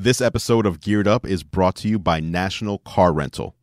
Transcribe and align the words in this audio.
This 0.00 0.20
episode 0.20 0.64
of 0.64 0.80
Geared 0.80 1.08
Up 1.08 1.26
is 1.26 1.42
brought 1.42 1.74
to 1.78 1.88
you 1.88 1.98
by 1.98 2.20
National 2.20 2.78
Car 2.78 3.12
Rental. 3.12 3.56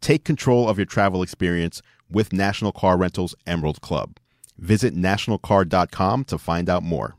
Take 0.00 0.24
control 0.24 0.66
of 0.66 0.78
your 0.78 0.86
travel 0.86 1.22
experience 1.22 1.82
with 2.08 2.32
National 2.32 2.72
Car 2.72 2.96
Rental's 2.96 3.34
Emerald 3.46 3.82
Club. 3.82 4.16
Visit 4.56 4.94
nationalcar.com 4.94 6.24
to 6.24 6.38
find 6.38 6.70
out 6.70 6.84
more. 6.84 7.16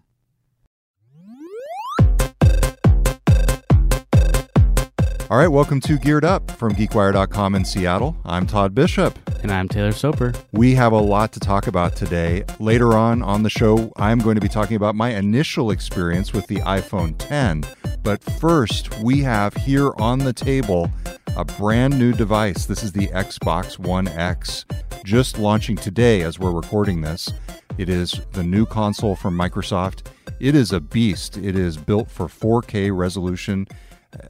All 5.27 5.39
right, 5.39 5.47
welcome 5.47 5.81
to 5.81 5.97
Geared 5.97 6.23
Up 6.23 6.51
from 6.51 6.75
GeekWire.com 6.75 7.55
in 7.55 7.65
Seattle. 7.65 8.15
I'm 8.25 8.45
Todd 8.45 8.75
Bishop. 8.75 9.17
And 9.41 9.51
I'm 9.51 9.67
Taylor 9.67 9.91
Soper. 9.91 10.33
We 10.51 10.75
have 10.75 10.91
a 10.91 10.99
lot 10.99 11.31
to 11.31 11.39
talk 11.39 11.65
about 11.65 11.95
today. 11.95 12.43
Later 12.59 12.93
on 12.93 13.23
on 13.23 13.41
the 13.41 13.49
show, 13.49 13.91
I'm 13.97 14.19
going 14.19 14.35
to 14.35 14.41
be 14.41 14.47
talking 14.47 14.75
about 14.75 14.93
my 14.93 15.15
initial 15.15 15.71
experience 15.71 16.31
with 16.31 16.45
the 16.45 16.57
iPhone 16.57 17.15
10. 17.17 17.63
But 18.03 18.23
first, 18.23 18.99
we 18.99 19.21
have 19.21 19.55
here 19.55 19.93
on 19.97 20.19
the 20.19 20.31
table 20.31 20.91
a 21.35 21.43
brand 21.43 21.97
new 21.97 22.13
device. 22.13 22.67
This 22.67 22.83
is 22.83 22.91
the 22.91 23.07
Xbox 23.07 23.79
One 23.79 24.07
X, 24.07 24.63
just 25.03 25.39
launching 25.39 25.75
today 25.75 26.21
as 26.21 26.37
we're 26.37 26.51
recording 26.51 27.01
this. 27.01 27.33
It 27.79 27.89
is 27.89 28.21
the 28.33 28.43
new 28.43 28.67
console 28.67 29.15
from 29.15 29.35
Microsoft. 29.35 30.05
It 30.39 30.53
is 30.53 30.71
a 30.71 30.79
beast. 30.79 31.35
It 31.37 31.55
is 31.55 31.77
built 31.77 32.11
for 32.11 32.27
4K 32.27 32.95
resolution 32.95 33.67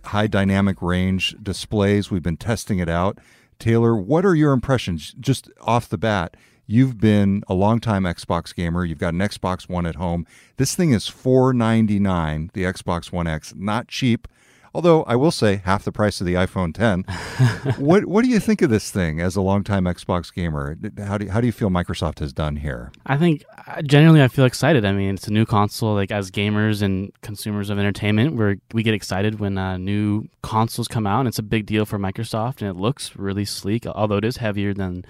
high 0.05 0.27
dynamic 0.27 0.81
range 0.81 1.35
displays. 1.41 2.11
We've 2.11 2.23
been 2.23 2.37
testing 2.37 2.79
it 2.79 2.89
out. 2.89 3.19
Taylor, 3.59 3.95
what 3.95 4.25
are 4.25 4.35
your 4.35 4.51
impressions 4.51 5.15
just 5.19 5.49
off 5.61 5.89
the 5.89 5.97
bat? 5.97 6.35
You've 6.67 6.99
been 6.99 7.43
a 7.47 7.53
longtime 7.53 8.03
Xbox 8.03 8.53
gamer. 8.53 8.83
You've 8.83 8.97
got 8.97 9.13
an 9.13 9.19
Xbox 9.19 9.69
One 9.69 9.85
at 9.85 9.95
home. 9.95 10.25
This 10.57 10.75
thing 10.75 10.91
is 10.91 11.07
499, 11.07 12.51
the 12.53 12.63
Xbox 12.63 13.11
One 13.11 13.27
X. 13.27 13.53
Not 13.55 13.87
cheap. 13.87 14.27
Although 14.75 15.03
I 15.03 15.15
will 15.15 15.31
say 15.31 15.61
half 15.63 15.85
the 15.85 15.91
price 15.93 16.19
of 16.19 16.27
the 16.27 16.33
iPhone 16.33 16.73
10. 16.73 17.03
what 17.77 18.07
what 18.07 18.25
do 18.25 18.29
you 18.29 18.41
think 18.41 18.61
of 18.61 18.69
this 18.69 18.91
thing 18.91 19.21
as 19.21 19.37
a 19.37 19.41
longtime 19.41 19.85
Xbox 19.85 20.33
gamer? 20.33 20.77
How 20.97 21.17
do 21.17 21.25
you, 21.25 21.31
how 21.31 21.39
do 21.39 21.47
you 21.47 21.53
feel 21.53 21.69
Microsoft 21.69 22.19
has 22.19 22.33
done 22.33 22.57
here? 22.57 22.91
I 23.05 23.15
think 23.15 23.45
uh, 23.67 23.81
generally 23.83 24.21
I 24.21 24.27
feel 24.27 24.43
excited. 24.43 24.83
I 24.83 24.91
mean, 24.91 25.15
it's 25.15 25.29
a 25.29 25.31
new 25.31 25.45
console. 25.45 25.93
Like 25.93 26.11
as 26.11 26.29
gamers 26.29 26.81
and 26.81 27.13
consumers 27.21 27.69
of 27.69 27.79
entertainment, 27.79 28.35
we 28.35 28.59
we 28.73 28.83
get 28.83 28.93
excited 28.93 29.39
when 29.39 29.57
uh, 29.57 29.77
new 29.77 30.27
consoles 30.43 30.89
come 30.89 31.07
out. 31.07 31.19
And 31.19 31.29
it's 31.29 31.39
a 31.39 31.43
big 31.43 31.65
deal 31.65 31.85
for 31.85 31.97
Microsoft, 31.97 32.59
and 32.59 32.69
it 32.69 32.75
looks 32.75 33.15
really 33.15 33.45
sleek. 33.45 33.87
Although 33.87 34.17
it 34.17 34.25
is 34.25 34.37
heavier 34.37 34.73
than 34.73 35.05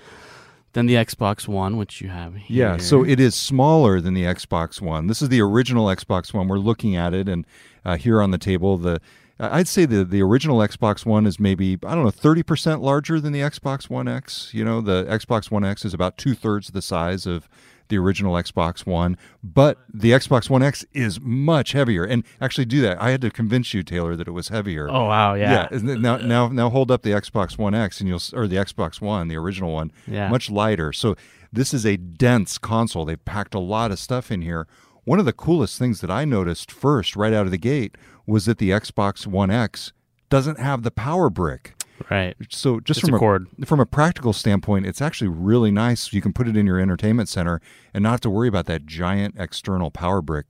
than 0.74 0.86
the 0.86 0.94
Xbox 0.94 1.48
One, 1.48 1.76
which 1.76 2.02
you 2.02 2.10
have 2.10 2.36
here. 2.36 2.68
Yeah, 2.68 2.78
so 2.78 3.04
it 3.04 3.20
is 3.20 3.34
smaller 3.34 4.00
than 4.00 4.14
the 4.14 4.26
Xbox 4.26 4.80
One. 4.80 5.08
This 5.08 5.24
is 5.24 5.30
the 5.30 5.42
original 5.42 5.88
Xbox 5.88 6.36
One. 6.36 6.48
We're 6.48 6.60
looking 6.60 6.96
at 6.96 7.16
it, 7.16 7.28
and 7.28 7.48
uh, 7.84 7.98
here 7.98 8.22
on 8.22 8.30
the 8.30 8.38
table, 8.38 8.78
the 8.78 9.02
I'd 9.40 9.68
say 9.68 9.86
the 9.86 10.06
the 10.06 10.22
original 10.22 10.60
Xbox 10.60 11.06
One 11.06 11.26
is 11.26 11.40
maybe 11.40 11.78
I 11.86 11.96
don't 11.96 12.06
know 12.06 12.12
thirty 12.12 12.44
percent 12.44 12.82
larger 12.82 13.20
than 13.20 13.34
the 13.34 13.42
Xbox 13.42 13.90
One 13.90 14.08
X. 14.08 14.52
You 14.54 14.64
know, 14.64 14.82
the 14.82 15.04
Xbox 15.06 15.52
One 15.52 15.66
X 15.66 15.84
is 15.84 15.94
about 15.94 16.18
two 16.18 16.36
thirds 16.36 16.70
the 16.70 16.82
size 16.82 17.26
of 17.26 17.50
the 17.88 17.98
original 17.98 18.34
Xbox 18.34 18.86
One, 18.86 19.18
but 19.44 19.80
the 19.94 20.12
Xbox 20.12 20.50
One 20.50 20.64
X 20.64 20.86
is 20.94 21.20
much 21.22 21.74
heavier. 21.74 22.04
And 22.04 22.24
actually, 22.40 22.66
do 22.66 22.82
that. 22.82 23.02
I 23.02 23.12
had 23.12 23.22
to 23.22 23.30
convince 23.30 23.74
you, 23.74 23.84
Taylor, 23.84 24.16
that 24.16 24.28
it 24.28 24.32
was 24.32 24.48
heavier. 24.48 24.90
Oh 24.90 25.06
wow, 25.06 25.34
yeah. 25.34 25.68
Yeah. 25.72 25.80
Now, 25.82 26.18
now, 26.18 26.48
now, 26.48 26.70
hold 26.70 26.90
up 26.90 27.04
the 27.04 27.12
Xbox 27.12 27.58
One 27.58 27.76
X, 27.76 28.00
and 28.00 28.08
you'll 28.08 28.22
or 28.34 28.48
the 28.48 28.56
Xbox 28.56 29.02
One, 29.02 29.28
the 29.28 29.38
original 29.38 29.72
one, 29.72 29.92
yeah. 30.08 30.30
much 30.30 30.50
lighter. 30.50 30.94
So 30.94 31.16
this 31.52 31.74
is 31.74 31.86
a 31.86 31.98
dense 31.98 32.58
console. 32.58 33.06
They've 33.06 33.24
packed 33.24 33.54
a 33.54 33.60
lot 33.60 33.92
of 33.92 34.00
stuff 34.00 34.32
in 34.32 34.42
here. 34.42 34.68
One 35.06 35.20
of 35.20 35.26
the 35.26 35.34
coolest 35.34 35.78
things 35.78 36.02
that 36.02 36.10
I 36.10 36.26
noticed 36.26 36.72
first, 36.72 37.16
right 37.16 37.32
out 37.32 37.46
of 37.46 37.52
the 37.52 37.58
gate, 37.58 37.96
was 38.26 38.46
that 38.46 38.58
the 38.58 38.72
Xbox 38.72 39.28
One 39.28 39.52
X 39.52 39.94
doesn't 40.30 40.60
have 40.60 40.82
the 40.82 40.92
power 40.92 41.30
brick. 41.30 41.76
Right. 42.10 42.36
So 42.50 42.80
just 42.80 43.00
it's 43.00 43.08
from 43.08 43.16
a, 43.16 43.20
cord. 43.20 43.48
from 43.66 43.80
a 43.80 43.86
practical 43.86 44.34
standpoint, 44.34 44.86
it's 44.86 45.02
actually 45.02 45.30
really 45.30 45.72
nice. 45.72 46.12
You 46.12 46.22
can 46.22 46.34
put 46.34 46.48
it 46.48 46.58
in 46.58 46.66
your 46.66 46.80
entertainment 46.80 47.30
center 47.30 47.62
and 47.94 48.04
not 48.04 48.12
have 48.12 48.22
to 48.22 48.30
worry 48.30 48.48
about 48.48 48.66
that 48.66 48.86
giant 48.86 49.36
external 49.38 49.92
power 49.92 50.22
brick, 50.22 50.48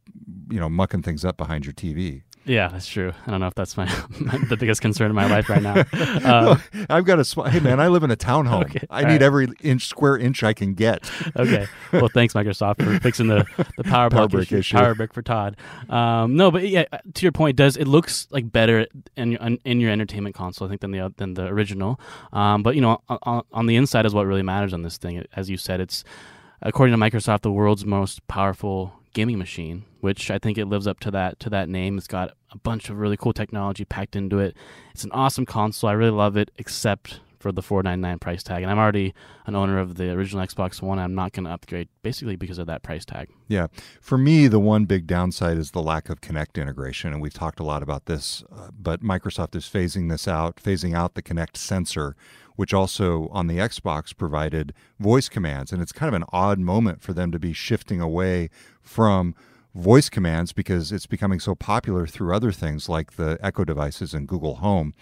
you 0.49 0.59
know, 0.59 0.69
mucking 0.69 1.03
things 1.03 1.23
up 1.23 1.37
behind 1.37 1.65
your 1.65 1.73
TV. 1.73 2.23
Yeah, 2.45 2.67
that's 2.67 2.87
true. 2.87 3.11
I 3.25 3.31
don't 3.31 3.39
know 3.39 3.47
if 3.47 3.55
that's 3.55 3.75
my, 3.75 3.85
the 4.49 4.57
biggest 4.57 4.81
concern 4.81 5.09
in 5.09 5.15
my 5.15 5.27
life 5.27 5.49
right 5.49 5.61
now. 5.61 5.83
Uh, 6.25 6.57
I've 6.89 7.05
got 7.05 7.19
a 7.19 7.49
hey 7.49 7.59
man, 7.59 7.79
I 7.79 7.87
live 7.87 8.03
in 8.03 8.11
a 8.11 8.15
townhome. 8.15 8.65
Okay, 8.65 8.85
I 8.89 9.01
need 9.01 9.13
right. 9.13 9.21
every 9.21 9.47
inch 9.61 9.87
square 9.87 10.17
inch 10.17 10.43
I 10.43 10.53
can 10.53 10.73
get. 10.73 11.09
okay. 11.35 11.67
Well, 11.91 12.09
thanks 12.09 12.33
Microsoft 12.33 12.83
for 12.83 12.99
fixing 12.99 13.27
the 13.27 13.45
the 13.77 13.83
power, 13.83 14.09
Power 14.09 14.27
brick 14.27 14.51
issue. 14.51 14.75
Power 14.75 14.95
brick 14.95 15.13
for 15.13 15.21
Todd. 15.21 15.57
Um, 15.89 16.35
no, 16.35 16.51
but 16.51 16.67
yeah, 16.67 16.85
to 17.13 17.21
your 17.21 17.31
point, 17.31 17.57
does 17.57 17.77
it 17.77 17.87
looks 17.87 18.27
like 18.31 18.51
better 18.51 18.87
in 19.15 19.31
your 19.31 19.41
in 19.65 19.79
your 19.79 19.91
entertainment 19.91 20.35
console, 20.35 20.67
I 20.67 20.69
think, 20.69 20.81
than 20.81 20.91
the 20.91 21.13
than 21.17 21.33
the 21.33 21.45
original. 21.45 21.99
Um, 22.33 22.63
but 22.63 22.75
you 22.75 22.81
know, 22.81 23.01
on, 23.07 23.43
on 23.51 23.65
the 23.65 23.75
inside 23.75 24.05
is 24.05 24.13
what 24.13 24.25
really 24.25 24.43
matters 24.43 24.73
on 24.73 24.81
this 24.81 24.97
thing. 24.97 25.23
As 25.35 25.49
you 25.49 25.57
said, 25.57 25.79
it's 25.79 26.03
according 26.61 26.97
to 26.97 27.03
Microsoft, 27.03 27.41
the 27.41 27.51
world's 27.51 27.85
most 27.85 28.25
powerful 28.27 28.93
gaming 29.15 29.39
machine, 29.39 29.85
which 30.01 30.29
I 30.29 30.37
think 30.37 30.59
it 30.59 30.65
lives 30.65 30.85
up 30.85 30.99
to 30.99 31.11
that 31.11 31.39
to 31.39 31.49
that 31.49 31.67
name. 31.67 31.97
It's 31.97 32.05
got 32.05 32.33
a 32.51 32.57
bunch 32.59 32.89
of 32.89 32.99
really 32.99 33.17
cool 33.17 33.33
technology 33.33 33.85
packed 33.85 34.15
into 34.15 34.37
it. 34.37 34.55
It's 34.91 35.03
an 35.03 35.11
awesome 35.11 35.47
console. 35.47 35.89
I 35.89 35.93
really 35.93 36.11
love 36.11 36.37
it, 36.37 36.51
except 36.57 37.21
for 37.45 37.51
the 37.51 37.61
499 37.61 38.17
price 38.17 38.41
tag. 38.41 38.63
And 38.63 38.71
I'm 38.71 38.79
already 38.79 39.13
an 39.45 39.55
owner 39.55 39.77
of 39.77 39.95
the 39.95 40.09
original 40.09 40.43
Xbox 40.43 40.81
One. 40.81 40.97
I'm 40.97 41.13
not 41.13 41.31
going 41.31 41.45
to 41.45 41.51
upgrade 41.51 41.89
basically 42.01 42.35
because 42.35 42.57
of 42.57 42.65
that 42.65 42.81
price 42.81 43.05
tag. 43.05 43.29
Yeah. 43.47 43.67
For 44.01 44.17
me, 44.17 44.47
the 44.47 44.59
one 44.59 44.85
big 44.85 45.05
downside 45.05 45.57
is 45.57 45.69
the 45.69 45.81
lack 45.81 46.09
of 46.09 46.21
Kinect 46.21 46.59
integration. 46.59 47.13
And 47.13 47.21
we've 47.21 47.35
talked 47.35 47.59
a 47.59 47.63
lot 47.63 47.83
about 47.83 48.07
this, 48.07 48.43
uh, 48.51 48.69
but 48.75 49.03
Microsoft 49.03 49.55
is 49.55 49.65
phasing 49.65 50.09
this 50.09 50.27
out, 50.27 50.55
phasing 50.55 50.95
out 50.95 51.13
the 51.13 51.21
Kinect 51.21 51.55
sensor, 51.55 52.15
which 52.55 52.73
also 52.73 53.27
on 53.31 53.45
the 53.45 53.57
Xbox 53.57 54.17
provided 54.17 54.73
voice 54.99 55.29
commands. 55.29 55.71
And 55.71 55.83
it's 55.83 55.91
kind 55.91 56.07
of 56.07 56.19
an 56.19 56.27
odd 56.33 56.57
moment 56.57 57.03
for 57.03 57.13
them 57.13 57.31
to 57.31 57.37
be 57.37 57.53
shifting 57.53 58.01
away 58.01 58.49
from 58.85 59.35
voice 59.73 60.09
commands 60.09 60.53
because 60.53 60.91
it's 60.91 61.05
becoming 61.05 61.39
so 61.39 61.53
popular 61.53 62.07
through 62.07 62.33
other 62.33 62.51
things 62.51 62.87
like 62.87 63.13
the 63.13 63.37
Echo 63.41 63.65
devices 63.65 64.13
and 64.13 64.27
Google 64.27 64.55
Home. 64.55 64.93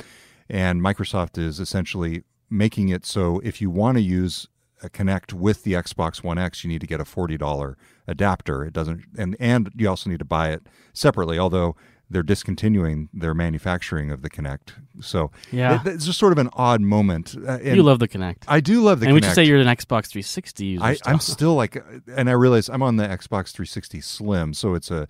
And 0.50 0.82
Microsoft 0.82 1.38
is 1.38 1.60
essentially 1.60 2.24
making 2.50 2.90
it 2.90 3.06
so 3.06 3.40
if 3.44 3.62
you 3.62 3.70
want 3.70 3.98
to 3.98 4.02
use 4.02 4.48
Kinect 4.90 5.34
with 5.34 5.64
the 5.64 5.74
Xbox 5.74 6.24
One 6.24 6.38
X, 6.38 6.64
you 6.64 6.70
need 6.70 6.82
to 6.82 6.88
get 6.88 7.00
a 7.00 7.06
forty 7.06 7.38
dollar 7.38 7.78
adapter. 8.08 8.66
It 8.66 8.74
doesn't, 8.74 9.04
and 9.18 9.36
and 9.40 9.72
you 9.76 9.88
also 9.88 10.10
need 10.10 10.20
to 10.20 10.26
buy 10.26 10.50
it 10.50 10.68
separately. 10.94 11.40
Although 11.40 11.76
they're 12.14 12.24
discontinuing 12.24 13.10
their 13.14 13.34
manufacturing 13.34 14.12
of 14.12 14.22
the 14.22 14.30
Kinect, 14.30 14.74
so 15.02 15.32
Yeah. 15.52 15.82
it- 15.82 15.88
it's 15.96 16.06
just 16.06 16.20
sort 16.20 16.32
of 16.32 16.38
an 16.38 16.50
odd 16.54 16.80
moment. 16.82 17.36
Uh, 17.46 17.60
you 17.62 17.84
love 17.84 18.00
the 18.00 18.08
Kinect. 18.08 18.44
I 18.48 18.60
do 18.62 18.82
love 18.82 19.00
the. 19.02 19.08
and 19.08 19.14
would 19.16 19.24
Kinect. 19.24 19.28
you 19.30 19.34
say 19.34 19.44
you're 19.46 19.60
an 19.60 19.68
Xbox 19.68 20.08
360 20.08 20.66
user? 20.66 20.84
I, 20.84 20.94
still? 20.94 21.12
I'm 21.14 21.20
still 21.20 21.56
like, 21.56 21.84
and 22.16 22.30
I 22.30 22.34
realize 22.34 22.70
I'm 22.70 22.82
on 22.84 22.96
the 22.96 23.04
Xbox 23.04 23.52
360 23.52 24.00
Slim, 24.02 24.54
so 24.54 24.74
it's 24.76 24.90
a, 24.92 25.08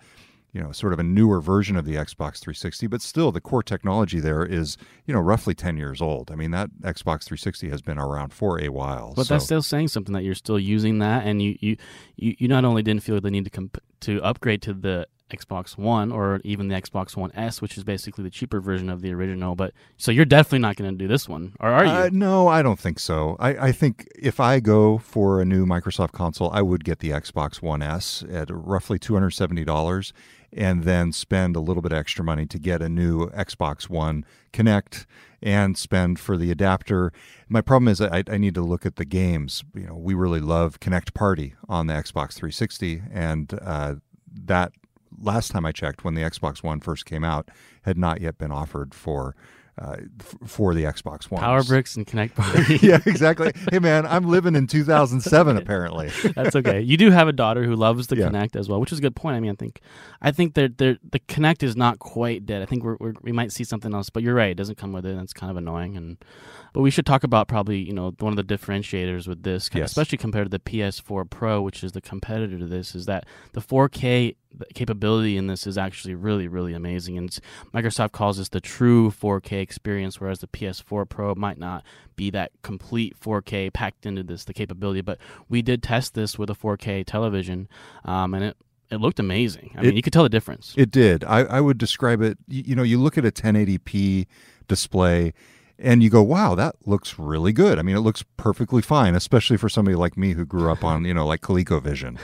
you 0.53 0.61
know, 0.61 0.71
sort 0.71 0.93
of 0.93 0.99
a 0.99 1.03
newer 1.03 1.41
version 1.41 1.75
of 1.75 1.83
the 1.85 1.95
Xbox 1.95 2.37
360, 2.39 2.85
but 2.85 3.01
still 3.01 3.31
the 3.31 3.41
core 3.41 3.63
technology 3.63 4.19
there 4.19 4.45
is, 4.45 4.77
you 5.07 5.13
know, 5.13 5.19
roughly 5.19 5.55
10 5.55 5.77
years 5.77 5.99
old. 5.99 6.29
I 6.29 6.35
mean, 6.35 6.51
that 6.51 6.69
Xbox 6.81 7.23
360 7.23 7.69
has 7.69 7.81
been 7.81 7.97
around 7.97 8.33
for 8.33 8.61
a 8.61 8.69
while. 8.69 9.13
But 9.15 9.25
so. 9.25 9.33
that's 9.33 9.45
still 9.45 9.63
saying 9.63 9.87
something 9.87 10.13
that 10.13 10.23
you're 10.23 10.35
still 10.35 10.59
using 10.59 10.99
that, 10.99 11.25
and 11.25 11.41
you 11.41 11.57
you, 11.59 11.77
you, 12.17 12.35
you 12.37 12.47
not 12.47 12.65
only 12.65 12.83
didn't 12.83 13.01
feel 13.03 13.19
the 13.19 13.31
need 13.31 13.45
to 13.45 13.49
comp- 13.49 13.79
to 14.01 14.21
upgrade 14.21 14.61
to 14.61 14.73
the 14.73 15.07
Xbox 15.33 15.77
One 15.77 16.11
or 16.11 16.39
even 16.43 16.67
the 16.67 16.75
Xbox 16.75 17.15
One 17.15 17.31
S, 17.33 17.61
which 17.61 17.77
is 17.77 17.83
basically 17.83 18.23
the 18.23 18.29
cheaper 18.29 18.59
version 18.59 18.89
of 18.89 19.01
the 19.01 19.13
original. 19.13 19.55
But 19.55 19.73
so 19.97 20.11
you're 20.11 20.25
definitely 20.25 20.59
not 20.59 20.75
going 20.75 20.91
to 20.91 20.97
do 20.97 21.07
this 21.07 21.27
one, 21.27 21.53
or 21.59 21.69
are 21.69 21.85
you? 21.85 21.91
Uh, 21.91 22.09
no, 22.11 22.47
I 22.47 22.61
don't 22.61 22.79
think 22.79 22.99
so. 22.99 23.35
I, 23.39 23.67
I 23.67 23.71
think 23.71 24.07
if 24.17 24.39
I 24.39 24.59
go 24.59 24.97
for 24.97 25.41
a 25.41 25.45
new 25.45 25.65
Microsoft 25.65 26.11
console, 26.11 26.49
I 26.51 26.61
would 26.61 26.83
get 26.83 26.99
the 26.99 27.09
Xbox 27.11 27.61
One 27.61 27.81
S 27.81 28.23
at 28.31 28.47
roughly 28.49 28.99
$270 28.99 30.13
and 30.55 30.83
then 30.83 31.11
spend 31.11 31.55
a 31.55 31.59
little 31.59 31.81
bit 31.81 31.93
extra 31.93 32.23
money 32.23 32.45
to 32.45 32.59
get 32.59 32.81
a 32.81 32.89
new 32.89 33.27
Xbox 33.29 33.89
One 33.89 34.25
Kinect 34.51 35.05
and 35.41 35.77
spend 35.77 36.19
for 36.19 36.37
the 36.37 36.51
adapter. 36.51 37.11
My 37.49 37.61
problem 37.61 37.87
is 37.87 37.99
I, 37.99 38.23
I 38.27 38.37
need 38.37 38.55
to 38.55 38.61
look 38.61 38.85
at 38.85 38.95
the 38.95 39.05
games. 39.05 39.63
You 39.75 39.87
know, 39.87 39.95
we 39.95 40.13
really 40.13 40.39
love 40.39 40.79
Kinect 40.79 41.13
Party 41.13 41.55
on 41.67 41.87
the 41.87 41.93
Xbox 41.93 42.33
360, 42.33 43.03
and 43.11 43.59
uh, 43.61 43.95
that 44.45 44.71
last 45.19 45.51
time 45.51 45.65
I 45.65 45.71
checked, 45.71 46.03
when 46.03 46.13
the 46.15 46.21
Xbox 46.21 46.63
One 46.63 46.79
first 46.79 47.05
came 47.05 47.23
out, 47.23 47.49
had 47.83 47.97
not 47.97 48.21
yet 48.21 48.37
been 48.37 48.51
offered 48.51 48.93
for 48.93 49.35
uh, 49.75 49.95
f- 50.19 50.35
for 50.47 50.75
the 50.75 50.83
Xbox 50.83 51.31
One. 51.31 51.41
Power 51.41 51.63
bricks 51.63 51.95
and 51.95 52.05
Kinect 52.05 52.35
Party. 52.35 52.77
yeah, 52.87 52.99
exactly. 53.07 53.51
Hey, 53.71 53.79
man, 53.79 54.05
I'm 54.05 54.25
living 54.29 54.55
in 54.55 54.67
2007. 54.67 55.57
Apparently, 55.57 56.11
That's 56.35 56.55
okay. 56.55 56.79
You 56.79 56.95
do 56.95 57.09
have 57.09 57.27
a 57.27 57.31
daughter 57.31 57.63
who 57.63 57.75
loves 57.75 58.05
the 58.05 58.15
Yeah. 58.17 58.29
Kinect 58.29 58.55
as 58.55 58.69
well, 58.69 58.79
which 58.79 58.91
is 58.91 58.99
a 58.99 59.01
good 59.01 59.15
point. 59.15 59.35
I 59.35 59.39
mean, 59.39 59.49
I 59.49 59.55
think, 59.55 59.81
I 60.21 60.29
think 60.31 60.53
that 60.53 60.77
the 60.77 60.99
Kinect 61.27 61.63
is 61.63 61.75
not 61.75 61.97
quite 61.97 62.45
dead. 62.45 62.61
I 62.61 62.65
think 62.67 62.83
we're, 62.83 62.97
we're, 62.99 63.13
we 63.23 63.31
might 63.31 63.51
see 63.51 63.63
something 63.63 63.95
else, 63.95 64.11
but 64.11 64.21
you're 64.21 64.35
right. 64.35 64.51
It 64.51 64.57
doesn't 64.57 64.77
come 64.77 64.93
with 64.93 65.07
it. 65.07 65.13
and 65.13 65.21
It's 65.21 65.33
kind 65.33 65.49
of 65.49 65.57
annoying. 65.57 65.97
And 65.97 66.17
but 66.73 66.81
we 66.81 66.91
should 66.91 67.07
talk 67.07 67.23
about 67.23 67.47
probably 67.47 67.79
you 67.79 67.93
know 67.93 68.13
one 68.19 68.37
of 68.37 68.47
the 68.47 68.55
differentiators 68.55 69.27
with 69.27 69.41
this, 69.41 69.71
Yes. 69.73 69.89
especially 69.89 70.19
compared 70.19 70.45
to 70.45 70.49
the 70.55 70.59
PS4 70.59 71.27
Pro, 71.27 71.63
which 71.63 71.83
is 71.83 71.93
the 71.93 72.01
competitor 72.01 72.59
to 72.59 72.67
this, 72.67 72.93
is 72.93 73.07
that 73.07 73.25
the 73.53 73.61
4K 73.61 74.35
the 74.55 74.65
capability 74.73 75.37
in 75.37 75.47
this 75.47 75.65
is 75.65 75.77
actually 75.77 76.15
really, 76.15 76.47
really 76.47 76.73
amazing. 76.73 77.17
And 77.17 77.29
Microsoft 77.73 78.11
calls 78.11 78.37
this 78.37 78.49
the 78.49 78.61
true 78.61 79.09
4K 79.11 79.61
experience, 79.61 80.19
whereas 80.21 80.39
the 80.39 80.47
PS4 80.47 81.07
Pro 81.09 81.33
might 81.35 81.57
not 81.57 81.83
be 82.15 82.29
that 82.31 82.51
complete 82.61 83.19
4K 83.19 83.73
packed 83.73 84.05
into 84.05 84.23
this, 84.23 84.43
the 84.43 84.53
capability. 84.53 85.01
But 85.01 85.17
we 85.49 85.61
did 85.61 85.81
test 85.81 86.13
this 86.13 86.37
with 86.37 86.49
a 86.49 86.53
4K 86.55 87.03
television, 87.05 87.67
um, 88.05 88.33
and 88.33 88.43
it 88.43 88.57
it 88.91 88.97
looked 88.97 89.19
amazing. 89.19 89.71
I 89.75 89.79
It- 89.79 89.85
mean, 89.87 89.95
you 89.95 90.03
could 90.03 90.13
tell 90.13 90.21
the 90.23 90.29
difference. 90.29 90.75
It 90.77 90.91
did. 90.91 91.23
I, 91.23 91.39
I 91.45 91.61
would 91.61 91.79
describe 91.79 92.21
it. 92.21 92.37
You, 92.47 92.63
you 92.67 92.75
know, 92.75 92.83
you 92.83 92.99
look 92.99 93.17
at 93.17 93.25
a 93.25 93.31
1080p 93.31 94.27
display 94.67 95.33
and 95.79 96.03
you 96.03 96.09
go, 96.09 96.21
wow, 96.21 96.55
that 96.55 96.75
looks 96.85 97.17
really 97.17 97.51
good. 97.51 97.79
I 97.79 97.81
mean, 97.81 97.95
it 97.95 98.01
looks 98.01 98.23
perfectly 98.37 98.81
fine, 98.81 99.15
especially 99.15 99.57
for 99.57 99.69
somebody 99.69 99.95
like 99.95 100.15
me 100.15 100.33
who 100.33 100.45
grew 100.45 100.71
up 100.71 100.83
on, 100.83 101.03
you 101.03 101.13
know, 101.13 101.25
like 101.25 101.41
ColecoVision 101.41 102.17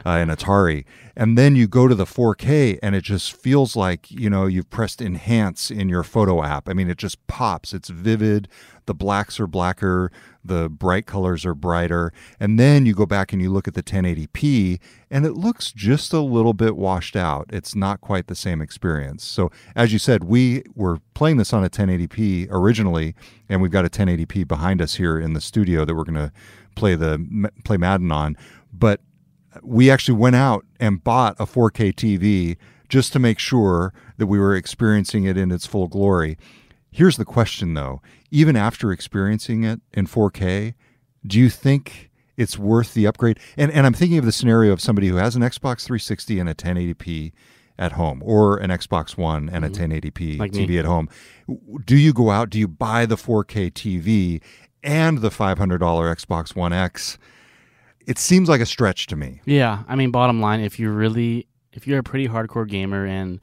uh, 0.06 0.08
and 0.08 0.30
Atari. 0.30 0.84
And 1.16 1.38
then 1.38 1.54
you 1.54 1.68
go 1.68 1.86
to 1.86 1.94
the 1.94 2.06
4K 2.06 2.78
and 2.82 2.94
it 2.94 3.04
just 3.04 3.32
feels 3.32 3.76
like, 3.76 4.10
you 4.10 4.30
know, 4.30 4.46
you've 4.46 4.70
pressed 4.70 5.02
enhance 5.02 5.70
in 5.70 5.88
your 5.88 6.02
photo 6.02 6.42
app. 6.42 6.68
I 6.68 6.72
mean, 6.72 6.90
it 6.90 6.98
just 6.98 7.24
pops. 7.26 7.72
It's 7.72 7.88
vivid. 7.88 8.48
The 8.86 8.94
blacks 8.94 9.40
are 9.40 9.46
blacker. 9.46 10.10
The 10.44 10.68
bright 10.68 11.06
colors 11.06 11.46
are 11.46 11.54
brighter. 11.54 12.12
And 12.38 12.58
then 12.58 12.84
you 12.84 12.94
go 12.94 13.06
back 13.06 13.32
and 13.32 13.40
you 13.40 13.50
look 13.50 13.66
at 13.66 13.74
the 13.74 13.82
1080p 13.82 14.78
and 15.10 15.24
it 15.24 15.32
looks 15.32 15.72
just 15.72 16.12
a 16.12 16.20
little 16.20 16.52
bit 16.52 16.76
washed 16.76 17.16
out. 17.16 17.46
It's 17.50 17.74
not 17.74 18.00
quite 18.00 18.26
the 18.26 18.34
same 18.34 18.60
experience. 18.60 19.24
So, 19.24 19.50
as 19.74 19.92
you 19.92 19.98
said, 19.98 20.24
we 20.24 20.62
were 20.74 20.98
playing 21.14 21.38
this 21.38 21.52
on 21.52 21.64
a 21.64 21.70
1080p 21.70 22.48
originally, 22.50 23.14
and 23.48 23.62
we've 23.62 23.70
got 23.70 23.84
a 23.84 23.90
1080p 23.90 24.46
behind 24.46 24.82
us 24.82 24.96
here 24.96 25.18
in 25.18 25.32
the 25.32 25.40
studio 25.40 25.84
that 25.84 25.94
we're 25.94 26.04
going 26.04 26.14
to 26.14 26.32
play 26.74 26.94
the 26.94 27.50
play 27.64 27.76
Madden 27.76 28.12
on. 28.12 28.36
But 28.72 29.00
we 29.62 29.90
actually 29.90 30.18
went 30.18 30.36
out 30.36 30.66
and 30.80 31.02
bought 31.02 31.36
a 31.38 31.46
4K 31.46 31.94
TV 31.94 32.56
just 32.88 33.12
to 33.12 33.18
make 33.18 33.38
sure 33.38 33.92
that 34.18 34.26
we 34.26 34.38
were 34.38 34.54
experiencing 34.54 35.24
it 35.24 35.36
in 35.36 35.50
its 35.50 35.66
full 35.66 35.88
glory. 35.88 36.36
Here's 36.94 37.16
the 37.16 37.24
question 37.24 37.74
though 37.74 38.00
even 38.30 38.54
after 38.54 38.92
experiencing 38.92 39.64
it 39.64 39.80
in 39.92 40.06
4K, 40.06 40.74
do 41.26 41.40
you 41.40 41.50
think 41.50 42.08
it's 42.36 42.56
worth 42.56 42.94
the 42.94 43.04
upgrade? 43.04 43.40
And, 43.56 43.72
and 43.72 43.84
I'm 43.84 43.94
thinking 43.94 44.16
of 44.18 44.24
the 44.24 44.30
scenario 44.30 44.72
of 44.72 44.80
somebody 44.80 45.08
who 45.08 45.16
has 45.16 45.34
an 45.34 45.42
Xbox 45.42 45.84
360 45.84 46.38
and 46.38 46.48
a 46.48 46.54
1080p 46.54 47.32
at 47.80 47.92
home 47.92 48.22
or 48.24 48.58
an 48.58 48.70
Xbox 48.70 49.16
One 49.16 49.48
and 49.48 49.64
a 49.64 49.70
mm-hmm. 49.70 49.92
1080p 49.92 50.38
Like 50.38 50.54
me. 50.54 50.68
TV 50.68 50.78
at 50.78 50.84
home. 50.84 51.08
Do 51.84 51.96
you 51.96 52.12
go 52.12 52.30
out, 52.30 52.48
do 52.48 52.60
you 52.60 52.68
buy 52.68 53.06
the 53.06 53.16
4K 53.16 53.72
TV 53.72 54.40
and 54.84 55.18
the 55.18 55.30
$500 55.30 55.56
Xbox 55.78 56.54
One 56.54 56.72
X? 56.72 57.18
It 58.06 58.20
seems 58.20 58.48
like 58.48 58.60
a 58.60 58.66
stretch 58.66 59.08
to 59.08 59.16
me. 59.16 59.40
Yeah, 59.46 59.82
I 59.88 59.96
mean, 59.96 60.12
bottom 60.12 60.40
line, 60.40 60.60
if 60.60 60.78
you 60.78 60.90
really, 60.90 61.48
if 61.72 61.88
you're 61.88 61.98
a 61.98 62.04
pretty 62.04 62.28
hardcore 62.28 62.68
gamer 62.68 63.04
and 63.04 63.40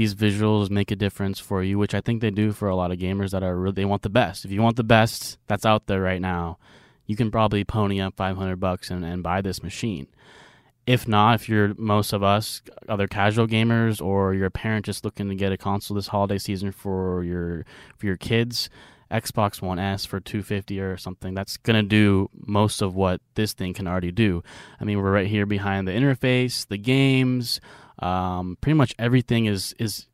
these 0.00 0.14
visuals 0.14 0.70
make 0.70 0.90
a 0.90 0.96
difference 0.96 1.38
for 1.38 1.62
you, 1.62 1.78
which 1.78 1.94
I 1.94 2.00
think 2.00 2.22
they 2.22 2.30
do 2.30 2.52
for 2.52 2.70
a 2.70 2.74
lot 2.74 2.90
of 2.90 2.96
gamers 2.96 3.32
that 3.32 3.42
are 3.42 3.54
really 3.54 3.74
they 3.74 3.84
want 3.84 4.00
the 4.00 4.08
best. 4.08 4.46
If 4.46 4.50
you 4.50 4.62
want 4.62 4.76
the 4.76 4.82
best 4.82 5.36
that's 5.46 5.66
out 5.66 5.88
there 5.88 6.00
right 6.00 6.22
now, 6.22 6.56
you 7.04 7.16
can 7.16 7.30
probably 7.30 7.64
pony 7.64 8.00
up 8.00 8.16
500 8.16 8.56
bucks 8.56 8.90
and, 8.90 9.04
and 9.04 9.22
buy 9.22 9.42
this 9.42 9.62
machine. 9.62 10.06
If 10.86 11.06
not, 11.06 11.34
if 11.34 11.50
you're 11.50 11.74
most 11.76 12.14
of 12.14 12.22
us 12.22 12.62
other 12.88 13.08
casual 13.08 13.46
gamers 13.46 14.00
or 14.00 14.32
you're 14.32 14.46
a 14.46 14.50
parent 14.50 14.86
just 14.86 15.04
looking 15.04 15.28
to 15.28 15.34
get 15.34 15.52
a 15.52 15.58
console 15.58 15.96
this 15.96 16.06
holiday 16.06 16.38
season 16.38 16.72
for 16.72 17.22
your 17.22 17.66
for 17.98 18.06
your 18.06 18.16
kids, 18.16 18.70
Xbox 19.10 19.60
One 19.60 19.78
S 19.78 20.06
for 20.06 20.18
250 20.18 20.80
or 20.80 20.96
something, 20.96 21.34
that's 21.34 21.58
going 21.58 21.76
to 21.76 21.86
do 21.86 22.30
most 22.46 22.80
of 22.80 22.94
what 22.94 23.20
this 23.34 23.52
thing 23.52 23.74
can 23.74 23.86
already 23.86 24.12
do. 24.12 24.42
I 24.80 24.84
mean, 24.84 25.02
we're 25.02 25.12
right 25.12 25.26
here 25.26 25.44
behind 25.44 25.86
the 25.86 25.92
interface, 25.92 26.66
the 26.66 26.78
games, 26.78 27.60
um, 28.00 28.56
pretty 28.60 28.74
much 28.74 28.94
everything 28.98 29.46
is 29.46 29.74
is 29.78 30.06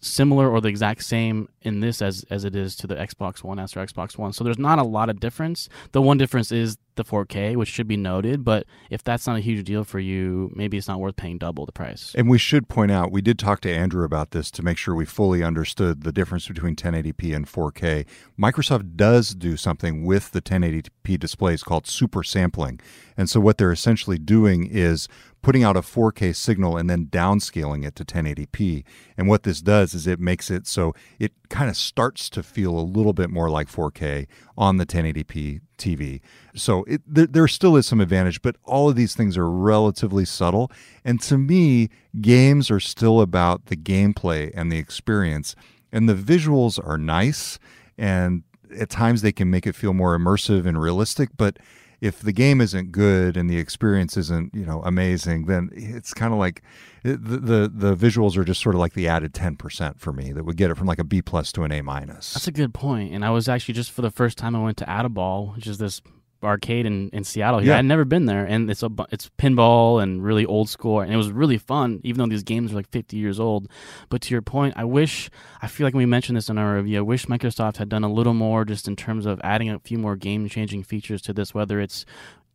similar 0.00 0.50
or 0.50 0.60
the 0.60 0.68
exact 0.68 1.04
same 1.04 1.48
in 1.62 1.80
this 1.80 2.02
as 2.02 2.24
as 2.30 2.44
it 2.44 2.54
is 2.54 2.76
to 2.76 2.86
the 2.86 2.96
Xbox 2.96 3.42
One 3.42 3.58
S 3.58 3.76
or 3.76 3.84
Xbox 3.84 4.18
One. 4.18 4.32
So 4.32 4.44
there's 4.44 4.58
not 4.58 4.78
a 4.78 4.84
lot 4.84 5.08
of 5.08 5.20
difference. 5.20 5.68
The 5.92 6.02
one 6.02 6.18
difference 6.18 6.52
is 6.52 6.76
the 6.96 7.04
4K, 7.04 7.56
which 7.56 7.68
should 7.68 7.88
be 7.88 7.96
noted, 7.96 8.44
but 8.44 8.66
if 8.90 9.02
that's 9.02 9.26
not 9.26 9.36
a 9.36 9.40
huge 9.40 9.64
deal 9.64 9.84
for 9.84 9.98
you, 9.98 10.50
maybe 10.54 10.76
it's 10.76 10.88
not 10.88 11.00
worth 11.00 11.16
paying 11.16 11.38
double 11.38 11.64
the 11.64 11.72
price. 11.72 12.14
And 12.16 12.28
we 12.28 12.38
should 12.38 12.68
point 12.68 12.90
out, 12.90 13.10
we 13.10 13.22
did 13.22 13.38
talk 13.38 13.60
to 13.60 13.70
Andrew 13.72 14.04
about 14.04 14.32
this 14.32 14.50
to 14.52 14.62
make 14.62 14.76
sure 14.76 14.94
we 14.94 15.06
fully 15.06 15.42
understood 15.42 16.02
the 16.02 16.12
difference 16.12 16.46
between 16.46 16.76
1080p 16.76 17.34
and 17.34 17.46
4K. 17.46 18.06
Microsoft 18.38 18.96
does 18.96 19.34
do 19.34 19.56
something 19.56 20.04
with 20.04 20.32
the 20.32 20.42
1080p 20.42 21.18
displays 21.18 21.62
called 21.62 21.86
super 21.86 22.22
sampling. 22.22 22.80
And 23.16 23.28
so 23.28 23.40
what 23.40 23.58
they're 23.58 23.72
essentially 23.72 24.18
doing 24.18 24.66
is 24.66 25.08
putting 25.42 25.64
out 25.64 25.76
a 25.76 25.80
4K 25.80 26.34
signal 26.34 26.76
and 26.76 26.88
then 26.88 27.06
downscaling 27.06 27.84
it 27.84 27.96
to 27.96 28.04
1080p. 28.04 28.84
And 29.16 29.28
what 29.28 29.42
this 29.42 29.60
does 29.60 29.92
is 29.92 30.06
it 30.06 30.20
makes 30.20 30.50
it 30.50 30.66
so 30.66 30.94
it 31.18 31.32
kind 31.52 31.68
of 31.68 31.76
starts 31.76 32.30
to 32.30 32.42
feel 32.42 32.76
a 32.76 32.80
little 32.80 33.12
bit 33.12 33.28
more 33.28 33.50
like 33.50 33.68
4K 33.68 34.26
on 34.56 34.78
the 34.78 34.86
1080p 34.86 35.60
TV. 35.76 36.20
So 36.54 36.82
it, 36.84 37.02
there, 37.06 37.26
there 37.26 37.46
still 37.46 37.76
is 37.76 37.86
some 37.86 38.00
advantage, 38.00 38.40
but 38.40 38.56
all 38.64 38.88
of 38.88 38.96
these 38.96 39.14
things 39.14 39.36
are 39.36 39.50
relatively 39.50 40.24
subtle. 40.24 40.72
And 41.04 41.20
to 41.22 41.36
me, 41.36 41.90
games 42.22 42.70
are 42.70 42.80
still 42.80 43.20
about 43.20 43.66
the 43.66 43.76
gameplay 43.76 44.50
and 44.54 44.72
the 44.72 44.78
experience. 44.78 45.54
And 45.92 46.08
the 46.08 46.14
visuals 46.14 46.84
are 46.84 46.96
nice, 46.96 47.58
and 47.98 48.44
at 48.74 48.88
times 48.88 49.20
they 49.20 49.32
can 49.32 49.50
make 49.50 49.66
it 49.66 49.74
feel 49.74 49.92
more 49.92 50.18
immersive 50.18 50.66
and 50.66 50.80
realistic. 50.80 51.28
But 51.36 51.58
if 52.02 52.18
the 52.18 52.32
game 52.32 52.60
isn't 52.60 52.90
good 52.90 53.36
and 53.36 53.48
the 53.48 53.58
experience 53.58 54.16
isn't 54.16 54.52
you 54.52 54.66
know 54.66 54.82
amazing, 54.84 55.46
then 55.46 55.70
it's 55.72 56.12
kind 56.12 56.32
of 56.32 56.38
like 56.38 56.60
eh, 57.04 57.12
the, 57.12 57.38
the 57.38 57.72
the 57.72 57.96
visuals 57.96 58.36
are 58.36 58.44
just 58.44 58.60
sort 58.60 58.74
of 58.74 58.80
like 58.80 58.94
the 58.94 59.06
added 59.06 59.32
ten 59.32 59.56
percent 59.56 60.00
for 60.00 60.12
me 60.12 60.32
that 60.32 60.44
would 60.44 60.56
get 60.56 60.70
it 60.70 60.76
from 60.76 60.88
like 60.88 60.98
a 60.98 61.04
B 61.04 61.22
plus 61.22 61.52
to 61.52 61.62
an 61.62 61.70
A 61.70 61.80
minus. 61.80 62.34
That's 62.34 62.48
a 62.48 62.52
good. 62.52 62.76
And 62.82 63.24
I 63.24 63.30
was 63.30 63.48
actually 63.48 63.74
just 63.74 63.92
for 63.92 64.02
the 64.02 64.10
first 64.10 64.36
time 64.36 64.56
I 64.56 64.62
went 64.62 64.76
to 64.78 64.90
Add-a-Ball, 64.90 65.52
which 65.54 65.68
is 65.68 65.78
this 65.78 66.02
arcade 66.42 66.86
in, 66.86 67.10
in 67.10 67.24
Seattle. 67.24 67.60
Here. 67.60 67.72
Yeah. 67.72 67.78
I'd 67.78 67.84
never 67.84 68.04
been 68.04 68.26
there, 68.26 68.44
and 68.44 68.70
it's 68.70 68.82
a 68.82 68.90
it's 69.10 69.30
pinball 69.38 70.02
and 70.02 70.22
really 70.22 70.46
old 70.46 70.68
school, 70.68 71.00
and 71.00 71.12
it 71.12 71.16
was 71.16 71.30
really 71.30 71.58
fun. 71.58 72.00
Even 72.04 72.18
though 72.18 72.30
these 72.30 72.42
games 72.42 72.72
are 72.72 72.76
like 72.76 72.90
50 72.90 73.16
years 73.16 73.40
old, 73.40 73.68
but 74.08 74.22
to 74.22 74.34
your 74.34 74.42
point, 74.42 74.74
I 74.76 74.84
wish 74.84 75.30
I 75.60 75.66
feel 75.66 75.86
like 75.86 75.94
we 75.94 76.06
mentioned 76.06 76.36
this 76.36 76.48
in 76.48 76.58
our 76.58 76.76
review. 76.76 76.98
I 76.98 77.02
wish 77.02 77.26
Microsoft 77.26 77.76
had 77.76 77.88
done 77.88 78.04
a 78.04 78.12
little 78.12 78.34
more 78.34 78.64
just 78.64 78.88
in 78.88 78.96
terms 78.96 79.26
of 79.26 79.40
adding 79.44 79.70
a 79.70 79.78
few 79.78 79.98
more 79.98 80.16
game 80.16 80.48
changing 80.48 80.82
features 80.84 81.22
to 81.22 81.32
this, 81.32 81.54
whether 81.54 81.80
it's 81.80 82.04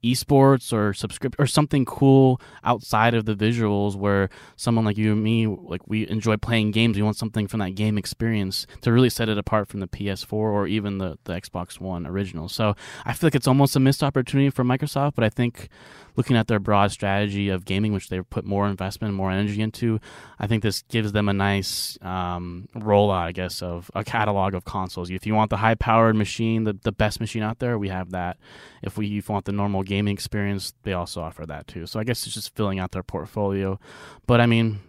esports 0.04 0.72
or 0.72 0.94
subscript 0.94 1.36
or 1.40 1.48
something 1.48 1.86
cool 1.86 2.40
outside 2.64 3.14
of 3.14 3.26
the 3.26 3.36
visuals 3.36 3.96
where 3.96 4.30
someone 4.56 4.86
like 4.86 4.98
you 4.98 5.12
and 5.12 5.24
me 5.24 5.48
like 5.48 5.82
we 5.88 6.08
enjoy 6.10 6.38
playing 6.38 6.72
games. 6.72 6.98
We 6.98 7.04
want 7.04 7.18
something 7.18 7.48
from 7.48 7.60
that 7.60 7.72
game 7.72 7.98
experience 7.98 8.68
to 8.82 8.92
really 8.92 9.10
set 9.10 9.30
it 9.30 9.38
apart 9.38 9.68
from 9.68 9.80
the 9.80 9.88
ps4 9.88 10.34
or 10.34 10.68
even 10.68 10.98
the, 10.98 11.18
the 11.24 11.34
xbox 11.34 11.80
one 11.80 12.06
original. 12.06 12.48
So 12.48 12.76
i 13.06 13.14
feel 13.14 13.28
like 13.28 13.36
it's 13.36 13.48
almost 13.48 13.76
a 13.76 13.80
missed 13.80 14.04
opportunity 14.04 14.50
for 14.50 14.64
microsoft 14.64 15.16
but 15.16 15.24
i 15.24 15.30
think 15.30 15.70
looking 16.18 16.36
at 16.36 16.48
their 16.48 16.60
broad 16.60 16.92
strategy 16.92 17.48
of 17.48 17.64
gaming 17.64 17.94
which 17.94 18.10
they've 18.10 18.30
put 18.30 18.44
more 18.44 18.68
investment 18.68 19.14
more 19.14 19.32
energy 19.32 19.62
into 19.62 20.00
i 20.40 20.48
think 20.48 20.62
this 20.64 20.82
gives 20.90 21.14
them 21.14 21.30
a 21.30 21.34
nice 21.34 21.98
um, 22.02 22.68
rollout 22.76 23.28
i 23.28 23.32
guess 23.32 23.62
of 23.62 23.90
a 23.96 24.04
catalog 24.04 24.54
of 24.54 24.66
consoles 24.66 25.10
if 25.10 25.26
you 25.26 25.34
want 25.34 25.50
the 25.50 25.58
high 25.58 25.76
powered 25.76 26.16
machine 26.16 26.66
the, 26.66 26.78
the 26.84 26.92
best 26.92 27.22
machine 27.22 27.44
out 27.44 27.60
there 27.60 27.78
we 27.78 27.88
have 27.88 28.12
that 28.12 28.38
if 28.84 28.98
we 28.98 29.06
if 29.18 29.30
you 29.30 29.34
want 29.34 29.46
the 29.46 29.52
normal 29.52 29.84
gaming 29.84 30.14
experience, 30.14 30.74
they 30.84 30.94
also 30.94 31.22
offer 31.22 31.46
that 31.46 31.68
too. 31.68 31.86
So 31.86 32.00
I 32.00 32.04
guess 32.04 32.26
it's 32.26 32.34
just 32.34 32.56
filling 32.56 32.80
out 32.80 32.92
their 32.92 33.04
portfolio. 33.04 33.80
But 34.26 34.42
I 34.42 34.46
mean, 34.46 34.80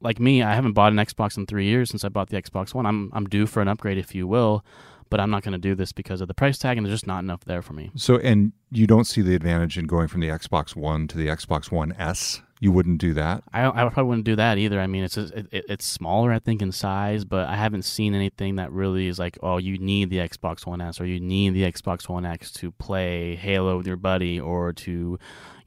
like 0.00 0.20
me, 0.20 0.42
I 0.42 0.54
haven't 0.54 0.72
bought 0.72 0.92
an 0.92 0.98
Xbox 0.98 1.36
in 1.36 1.46
three 1.46 1.66
years 1.66 1.90
since 1.90 2.04
I 2.04 2.08
bought 2.08 2.28
the 2.28 2.40
Xbox 2.40 2.74
One. 2.74 2.86
I'm 2.86 3.10
I'm 3.12 3.26
due 3.26 3.46
for 3.46 3.60
an 3.60 3.68
upgrade, 3.68 3.98
if 3.98 4.14
you 4.14 4.26
will, 4.26 4.64
but 5.10 5.20
I'm 5.20 5.30
not 5.30 5.42
going 5.42 5.52
to 5.52 5.58
do 5.58 5.74
this 5.74 5.92
because 5.92 6.20
of 6.20 6.28
the 6.28 6.34
price 6.34 6.58
tag, 6.58 6.76
and 6.76 6.86
there's 6.86 6.94
just 6.94 7.06
not 7.06 7.20
enough 7.20 7.44
there 7.44 7.62
for 7.62 7.72
me. 7.72 7.90
So, 7.94 8.18
and 8.18 8.52
you 8.70 8.86
don't 8.86 9.04
see 9.04 9.22
the 9.22 9.34
advantage 9.34 9.78
in 9.78 9.86
going 9.86 10.08
from 10.08 10.20
the 10.20 10.28
Xbox 10.28 10.76
One 10.76 11.08
to 11.08 11.16
the 11.16 11.26
Xbox 11.28 11.70
One 11.70 11.92
S. 11.98 12.42
You 12.60 12.72
wouldn't 12.72 12.98
do 12.98 13.14
that. 13.14 13.44
I, 13.52 13.66
I 13.68 13.88
probably 13.88 14.04
wouldn't 14.04 14.24
do 14.24 14.36
that 14.36 14.58
either. 14.58 14.80
I 14.80 14.88
mean, 14.88 15.04
it's 15.04 15.16
it, 15.16 15.46
it's 15.52 15.86
smaller, 15.86 16.32
I 16.32 16.40
think, 16.40 16.60
in 16.60 16.72
size, 16.72 17.24
but 17.24 17.48
I 17.48 17.54
haven't 17.54 17.82
seen 17.82 18.14
anything 18.14 18.56
that 18.56 18.72
really 18.72 19.06
is 19.06 19.18
like, 19.18 19.38
oh, 19.42 19.58
you 19.58 19.78
need 19.78 20.10
the 20.10 20.18
Xbox 20.18 20.66
One 20.66 20.80
S 20.80 21.00
or 21.00 21.06
you 21.06 21.20
need 21.20 21.54
the 21.54 21.62
Xbox 21.62 22.08
One 22.08 22.26
X 22.26 22.50
to 22.52 22.72
play 22.72 23.36
Halo 23.36 23.76
with 23.76 23.86
your 23.86 23.96
buddy 23.96 24.40
or 24.40 24.72
to, 24.72 24.90
you 24.90 25.18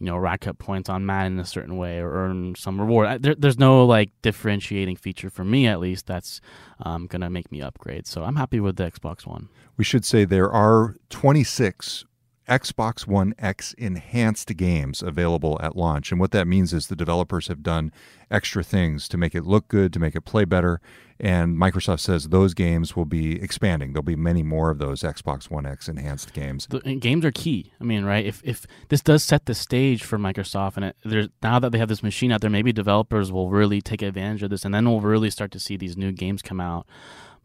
know, 0.05 0.17
rack 0.17 0.47
up 0.47 0.57
points 0.57 0.89
on 0.89 1.05
Madden 1.05 1.33
in 1.33 1.39
a 1.39 1.45
certain 1.45 1.77
way 1.77 1.99
or 1.99 2.11
earn 2.11 2.55
some 2.55 2.79
reward. 2.79 3.07
I, 3.07 3.17
there, 3.17 3.35
there's 3.35 3.59
no 3.59 3.85
like 3.85 4.09
differentiating 4.21 4.97
feature 4.97 5.29
for 5.29 5.45
me, 5.45 5.67
at 5.67 5.79
least, 5.79 6.07
that's 6.07 6.41
um, 6.81 7.07
gonna 7.07 7.29
make 7.29 7.51
me 7.51 7.61
upgrade. 7.61 8.05
So 8.05 8.23
I'm 8.23 8.35
happy 8.35 8.59
with 8.59 8.75
the 8.75 8.91
Xbox 8.91 9.25
One. 9.25 9.47
We 9.77 9.85
should 9.85 10.03
say 10.03 10.25
there 10.25 10.51
are 10.51 10.95
26 11.09 12.03
Xbox 12.47 13.07
One 13.07 13.33
X 13.39 13.73
enhanced 13.77 14.55
games 14.57 15.01
available 15.01 15.59
at 15.61 15.75
launch. 15.75 16.11
And 16.11 16.19
what 16.19 16.31
that 16.31 16.47
means 16.47 16.73
is 16.73 16.87
the 16.87 16.95
developers 16.95 17.47
have 17.47 17.63
done 17.63 17.91
extra 18.29 18.63
things 18.63 19.07
to 19.09 19.17
make 19.17 19.35
it 19.35 19.45
look 19.45 19.67
good, 19.67 19.93
to 19.93 19.99
make 19.99 20.15
it 20.15 20.21
play 20.21 20.45
better. 20.45 20.81
And 21.19 21.55
Microsoft 21.55 21.99
says 21.99 22.29
those 22.29 22.55
games 22.55 22.95
will 22.95 23.05
be 23.05 23.39
expanding. 23.41 23.93
There'll 23.93 24.03
be 24.03 24.15
many 24.15 24.41
more 24.41 24.71
of 24.71 24.79
those 24.79 25.01
Xbox 25.01 25.51
One 25.51 25.67
X 25.67 25.87
enhanced 25.87 26.33
games. 26.33 26.67
The, 26.67 26.79
games 26.95 27.23
are 27.23 27.31
key. 27.31 27.73
I 27.79 27.83
mean, 27.83 28.05
right? 28.05 28.25
If 28.25 28.41
if 28.43 28.65
this 28.89 29.01
does 29.01 29.23
set 29.23 29.45
the 29.45 29.53
stage 29.53 30.03
for 30.03 30.17
Microsoft, 30.17 30.77
and 30.77 30.85
it, 30.85 31.31
now 31.43 31.59
that 31.59 31.71
they 31.71 31.77
have 31.77 31.89
this 31.89 32.01
machine 32.01 32.31
out 32.31 32.41
there, 32.41 32.49
maybe 32.49 32.73
developers 32.73 33.31
will 33.31 33.49
really 33.51 33.81
take 33.81 34.01
advantage 34.01 34.41
of 34.41 34.49
this, 34.49 34.65
and 34.65 34.73
then 34.73 34.89
we'll 34.89 34.99
really 34.99 35.29
start 35.29 35.51
to 35.51 35.59
see 35.59 35.77
these 35.77 35.95
new 35.95 36.11
games 36.11 36.41
come 36.41 36.59
out. 36.59 36.87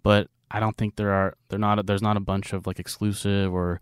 But 0.03 0.29
I 0.51 0.59
don't 0.59 0.77
think 0.79 0.97
there 0.97 1.13
are. 1.13 1.37
They're 1.49 1.59
not. 1.59 1.85
There's 1.87 2.03
not 2.03 2.17
a 2.17 2.21
bunch 2.21 2.55
of 2.55 2.67
like 2.67 2.79
exclusive 2.79 3.53
or 3.53 3.81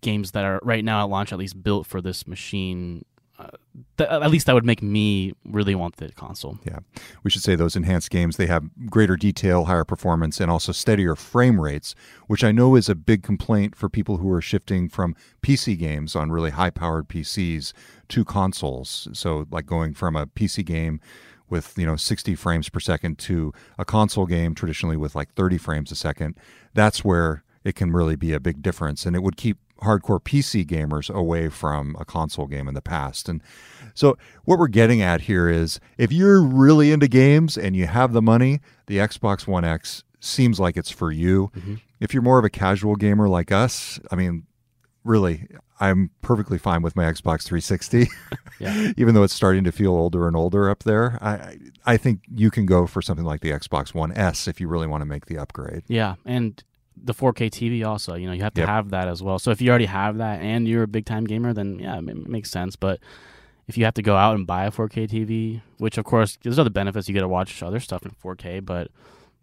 games 0.00 0.32
that 0.32 0.44
are 0.44 0.60
right 0.62 0.84
now 0.84 1.04
at 1.04 1.10
launch 1.10 1.32
at 1.32 1.38
least 1.38 1.62
built 1.62 1.86
for 1.86 2.00
this 2.00 2.26
machine 2.26 3.04
uh, 3.40 3.48
th- 3.96 4.10
at 4.10 4.30
least 4.30 4.46
that 4.46 4.54
would 4.54 4.66
make 4.66 4.82
me 4.82 5.32
really 5.46 5.74
want 5.74 5.96
the 5.96 6.12
console. 6.12 6.58
Yeah, 6.66 6.80
we 7.22 7.30
should 7.30 7.42
say 7.42 7.54
those 7.54 7.74
enhanced 7.74 8.10
games 8.10 8.36
they 8.36 8.46
have 8.46 8.68
greater 8.86 9.16
detail, 9.16 9.64
higher 9.64 9.84
performance, 9.84 10.40
and 10.40 10.50
also 10.50 10.72
steadier 10.72 11.16
frame 11.16 11.58
rates, 11.58 11.94
which 12.26 12.44
I 12.44 12.52
know 12.52 12.76
is 12.76 12.90
a 12.90 12.94
big 12.94 13.22
complaint 13.22 13.74
for 13.74 13.88
people 13.88 14.18
who 14.18 14.30
are 14.30 14.42
shifting 14.42 14.90
from 14.90 15.14
PC 15.42 15.78
games 15.78 16.14
on 16.14 16.30
really 16.30 16.50
high-powered 16.50 17.08
PCs 17.08 17.72
to 18.08 18.24
consoles. 18.26 19.08
So, 19.14 19.46
like 19.50 19.64
going 19.64 19.94
from 19.94 20.16
a 20.16 20.26
PC 20.26 20.62
game 20.64 21.00
with 21.48 21.78
you 21.78 21.86
know 21.86 21.96
60 21.96 22.34
frames 22.34 22.68
per 22.68 22.80
second 22.80 23.18
to 23.20 23.54
a 23.78 23.86
console 23.86 24.26
game 24.26 24.54
traditionally 24.54 24.98
with 24.98 25.14
like 25.14 25.32
30 25.32 25.56
frames 25.56 25.90
a 25.90 25.96
second. 25.96 26.36
That's 26.74 27.04
where 27.04 27.42
it 27.64 27.74
can 27.74 27.92
really 27.92 28.16
be 28.16 28.32
a 28.32 28.40
big 28.40 28.62
difference. 28.62 29.06
And 29.06 29.14
it 29.14 29.22
would 29.22 29.36
keep 29.36 29.58
hardcore 29.82 30.20
PC 30.20 30.66
gamers 30.66 31.12
away 31.12 31.48
from 31.48 31.96
a 31.98 32.04
console 32.04 32.46
game 32.46 32.68
in 32.68 32.74
the 32.74 32.82
past. 32.82 33.28
And 33.28 33.42
so, 33.94 34.16
what 34.44 34.58
we're 34.58 34.68
getting 34.68 35.02
at 35.02 35.22
here 35.22 35.48
is 35.48 35.80
if 35.98 36.12
you're 36.12 36.42
really 36.42 36.92
into 36.92 37.08
games 37.08 37.56
and 37.58 37.74
you 37.74 37.86
have 37.86 38.12
the 38.12 38.22
money, 38.22 38.60
the 38.86 38.98
Xbox 38.98 39.46
One 39.46 39.64
X 39.64 40.04
seems 40.20 40.60
like 40.60 40.76
it's 40.76 40.90
for 40.90 41.10
you. 41.10 41.50
Mm-hmm. 41.56 41.74
If 41.98 42.14
you're 42.14 42.22
more 42.22 42.38
of 42.38 42.44
a 42.44 42.50
casual 42.50 42.96
gamer 42.96 43.28
like 43.28 43.52
us, 43.52 44.00
I 44.10 44.16
mean, 44.16 44.46
really, 45.04 45.48
I'm 45.80 46.10
perfectly 46.22 46.58
fine 46.58 46.82
with 46.82 46.94
my 46.94 47.04
Xbox 47.04 47.42
360, 47.44 48.08
yeah. 48.60 48.92
even 48.96 49.14
though 49.14 49.22
it's 49.22 49.34
starting 49.34 49.64
to 49.64 49.72
feel 49.72 49.92
older 49.92 50.26
and 50.26 50.36
older 50.36 50.70
up 50.70 50.84
there. 50.84 51.18
I 51.22 51.58
I 51.84 51.96
think 51.96 52.20
you 52.34 52.50
can 52.50 52.66
go 52.66 52.86
for 52.86 53.02
something 53.02 53.24
like 53.24 53.40
the 53.40 53.50
Xbox 53.50 53.94
One 53.94 54.12
S 54.12 54.46
if 54.46 54.60
you 54.60 54.68
really 54.68 54.86
want 54.86 55.00
to 55.00 55.06
make 55.06 55.26
the 55.26 55.38
upgrade. 55.38 55.82
Yeah, 55.88 56.14
and 56.24 56.62
the 57.02 57.14
4K 57.14 57.50
TV 57.50 57.86
also. 57.86 58.14
You 58.14 58.26
know, 58.26 58.32
you 58.32 58.42
have 58.42 58.54
to 58.54 58.62
yep. 58.62 58.68
have 58.68 58.90
that 58.90 59.08
as 59.08 59.22
well. 59.22 59.38
So 59.38 59.50
if 59.50 59.60
you 59.60 59.70
already 59.70 59.86
have 59.86 60.18
that 60.18 60.40
and 60.40 60.66
you're 60.68 60.82
a 60.82 60.88
big 60.88 61.06
time 61.06 61.24
gamer, 61.24 61.52
then 61.52 61.78
yeah, 61.78 61.98
it 61.98 62.28
makes 62.28 62.50
sense. 62.50 62.76
But 62.76 63.00
if 63.66 63.78
you 63.78 63.84
have 63.84 63.94
to 63.94 64.02
go 64.02 64.16
out 64.16 64.34
and 64.34 64.46
buy 64.46 64.66
a 64.66 64.70
4K 64.70 65.08
TV, 65.08 65.62
which 65.78 65.98
of 65.98 66.04
course 66.04 66.38
there's 66.42 66.58
other 66.58 66.70
benefits, 66.70 67.08
you 67.08 67.14
get 67.14 67.20
to 67.20 67.28
watch 67.28 67.62
other 67.62 67.80
stuff 67.80 68.04
in 68.04 68.12
4K. 68.12 68.64
But 68.64 68.90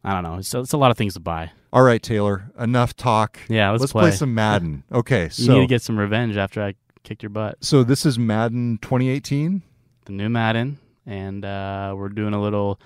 I 0.03 0.13
don't 0.13 0.23
know, 0.23 0.37
it's, 0.37 0.53
it's 0.53 0.73
a 0.73 0.77
lot 0.77 0.91
of 0.91 0.97
things 0.97 1.13
to 1.15 1.19
buy. 1.19 1.51
All 1.73 1.83
right, 1.83 2.01
Taylor, 2.01 2.51
enough 2.57 2.95
talk. 2.95 3.39
Yeah, 3.49 3.71
let's, 3.71 3.81
let's 3.81 3.91
play. 3.91 4.03
play. 4.03 4.11
some 4.11 4.33
Madden. 4.33 4.83
Okay, 4.91 5.29
you 5.35 5.53
need 5.53 5.59
to 5.59 5.67
get 5.67 5.81
some 5.81 5.97
revenge 5.97 6.37
after 6.37 6.61
I 6.61 6.75
kicked 7.03 7.23
your 7.23 7.29
butt. 7.29 7.63
So 7.63 7.83
this 7.83 8.05
is 8.05 8.17
Madden 8.17 8.79
2018, 8.81 9.61
the 10.05 10.11
new 10.11 10.29
Madden, 10.29 10.77
and 11.05 11.43
uh, 11.43 11.93
we're 11.95 12.09
doing 12.09 12.33
a 12.33 12.41
little 12.41 12.79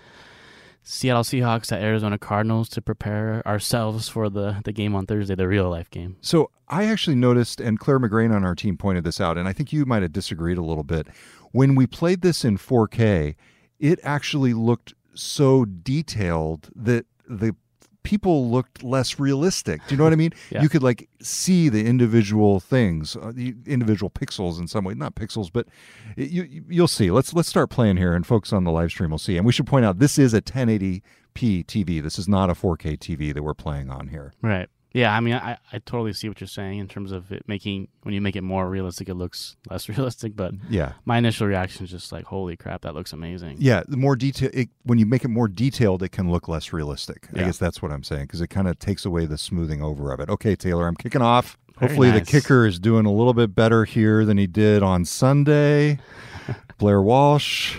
Seattle 0.83 1.23
Seahawks 1.23 1.71
at 1.71 1.81
Arizona 1.81 2.17
Cardinals 2.17 2.67
to 2.69 2.81
prepare 2.81 3.45
ourselves 3.47 4.09
for 4.09 4.29
the, 4.29 4.61
the 4.63 4.71
game 4.71 4.95
on 4.95 5.05
Thursday, 5.05 5.35
the 5.35 5.47
real 5.47 5.69
life 5.69 5.89
game. 5.89 6.17
So 6.21 6.49
I 6.67 6.85
actually 6.85 7.15
noticed, 7.15 7.61
and 7.61 7.79
Claire 7.79 7.99
McGrane 7.99 8.33
on 8.33 8.43
our 8.43 8.55
team 8.55 8.77
pointed 8.77 9.03
this 9.03 9.21
out, 9.21 9.37
and 9.37 9.47
I 9.47 9.53
think 9.53 9.71
you 9.71 9.85
might 9.85 10.01
have 10.01 10.13
disagreed 10.13 10.57
a 10.57 10.63
little 10.63 10.83
bit. 10.83 11.07
When 11.51 11.75
we 11.75 11.85
played 11.85 12.21
this 12.21 12.43
in 12.43 12.57
4K, 12.57 13.35
it 13.79 13.99
actually 14.03 14.53
looked 14.53 14.93
so 15.13 15.65
detailed 15.65 16.69
that 16.75 17.05
the 17.27 17.55
people 18.03 18.49
looked 18.49 18.83
less 18.83 19.19
realistic. 19.19 19.81
Do 19.87 19.93
you 19.93 19.97
know 19.97 20.03
what 20.03 20.13
I 20.13 20.17
mean? 20.17 20.33
yeah. 20.49 20.61
You 20.61 20.69
could 20.69 20.83
like 20.83 21.09
see 21.21 21.69
the 21.69 21.85
individual 21.85 22.59
things, 22.59 23.15
uh, 23.15 23.31
the 23.33 23.55
individual 23.65 24.09
pixels 24.09 24.59
in 24.59 24.67
some 24.67 24.83
way, 24.83 24.93
not 24.93 25.15
pixels, 25.15 25.49
but 25.51 25.67
it, 26.17 26.29
you 26.31 26.63
you'll 26.69 26.87
see. 26.87 27.11
Let's 27.11 27.33
let's 27.33 27.49
start 27.49 27.69
playing 27.69 27.97
here, 27.97 28.13
and 28.13 28.25
folks 28.25 28.51
on 28.53 28.63
the 28.63 28.71
live 28.71 28.91
stream 28.91 29.11
will 29.11 29.17
see. 29.17 29.37
And 29.37 29.45
we 29.45 29.51
should 29.51 29.67
point 29.67 29.85
out 29.85 29.99
this 29.99 30.17
is 30.17 30.33
a 30.33 30.41
1080p 30.41 31.01
TV. 31.65 32.01
This 32.01 32.17
is 32.17 32.27
not 32.27 32.49
a 32.49 32.53
4K 32.53 32.97
TV 32.97 33.33
that 33.33 33.43
we're 33.43 33.53
playing 33.53 33.89
on 33.89 34.07
here. 34.07 34.33
Right. 34.41 34.69
Yeah, 34.93 35.15
I 35.15 35.21
mean, 35.21 35.35
I, 35.35 35.57
I 35.71 35.79
totally 35.79 36.11
see 36.11 36.27
what 36.27 36.41
you're 36.41 36.47
saying 36.49 36.79
in 36.79 36.87
terms 36.87 37.13
of 37.13 37.31
it 37.31 37.47
making 37.47 37.87
when 38.03 38.13
you 38.13 38.19
make 38.19 38.35
it 38.35 38.41
more 38.41 38.69
realistic, 38.69 39.07
it 39.07 39.13
looks 39.13 39.55
less 39.69 39.87
realistic. 39.89 40.35
But 40.35 40.53
yeah, 40.69 40.93
my 41.05 41.17
initial 41.17 41.47
reaction 41.47 41.85
is 41.85 41.91
just 41.91 42.11
like, 42.11 42.25
holy 42.25 42.57
crap, 42.57 42.81
that 42.81 42.93
looks 42.93 43.13
amazing. 43.13 43.57
Yeah, 43.59 43.83
the 43.87 43.97
more 43.97 44.15
detail 44.15 44.49
when 44.83 44.99
you 44.99 45.05
make 45.05 45.23
it 45.23 45.29
more 45.29 45.47
detailed, 45.47 46.03
it 46.03 46.09
can 46.09 46.29
look 46.29 46.47
less 46.47 46.73
realistic. 46.73 47.27
Yeah. 47.33 47.43
I 47.43 47.45
guess 47.45 47.57
that's 47.57 47.81
what 47.81 47.91
I'm 47.91 48.03
saying 48.03 48.23
because 48.23 48.41
it 48.41 48.47
kind 48.47 48.67
of 48.67 48.79
takes 48.79 49.05
away 49.05 49.25
the 49.25 49.37
smoothing 49.37 49.81
over 49.81 50.11
of 50.11 50.19
it. 50.19 50.29
Okay, 50.29 50.55
Taylor, 50.55 50.87
I'm 50.87 50.95
kicking 50.95 51.21
off. 51.21 51.57
Very 51.79 51.89
Hopefully, 51.89 52.11
nice. 52.11 52.19
the 52.19 52.25
kicker 52.25 52.65
is 52.65 52.77
doing 52.79 53.05
a 53.05 53.11
little 53.11 53.33
bit 53.33 53.55
better 53.55 53.85
here 53.85 54.25
than 54.25 54.37
he 54.37 54.45
did 54.45 54.83
on 54.83 55.05
Sunday. 55.05 55.99
Blair 56.77 57.01
Walsh 57.01 57.77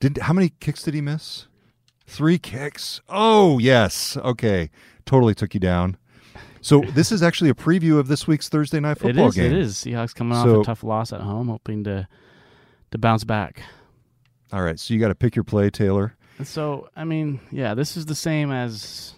did 0.00 0.18
how 0.18 0.32
many 0.32 0.48
kicks 0.60 0.82
did 0.82 0.94
he 0.94 1.00
miss? 1.00 1.46
Three 2.06 2.38
kicks. 2.38 3.00
Oh 3.08 3.58
yes. 3.58 4.16
Okay, 4.16 4.70
totally 5.04 5.34
took 5.34 5.54
you 5.54 5.60
down. 5.60 5.98
So 6.62 6.80
this 6.80 7.10
is 7.10 7.22
actually 7.22 7.50
a 7.50 7.54
preview 7.54 7.98
of 7.98 8.06
this 8.06 8.26
week's 8.28 8.48
Thursday 8.48 8.78
night 8.78 8.98
football 8.98 9.26
it 9.26 9.28
is, 9.30 9.34
game. 9.34 9.52
It 9.52 9.58
is. 9.58 9.74
Seahawks 9.74 10.14
coming 10.14 10.38
so, 10.40 10.60
off 10.60 10.62
a 10.62 10.64
tough 10.64 10.84
loss 10.84 11.12
at 11.12 11.20
home, 11.20 11.48
hoping 11.48 11.84
to 11.84 12.08
to 12.92 12.98
bounce 12.98 13.24
back. 13.24 13.62
All 14.52 14.62
right, 14.62 14.78
so 14.78 14.94
you 14.94 15.00
got 15.00 15.08
to 15.08 15.14
pick 15.14 15.34
your 15.34 15.44
play, 15.44 15.70
Taylor. 15.70 16.14
And 16.38 16.46
so, 16.46 16.88
I 16.94 17.04
mean, 17.04 17.40
yeah, 17.50 17.74
this 17.74 17.96
is 17.96 18.06
the 18.06 18.14
same 18.14 18.52
as 18.52 19.14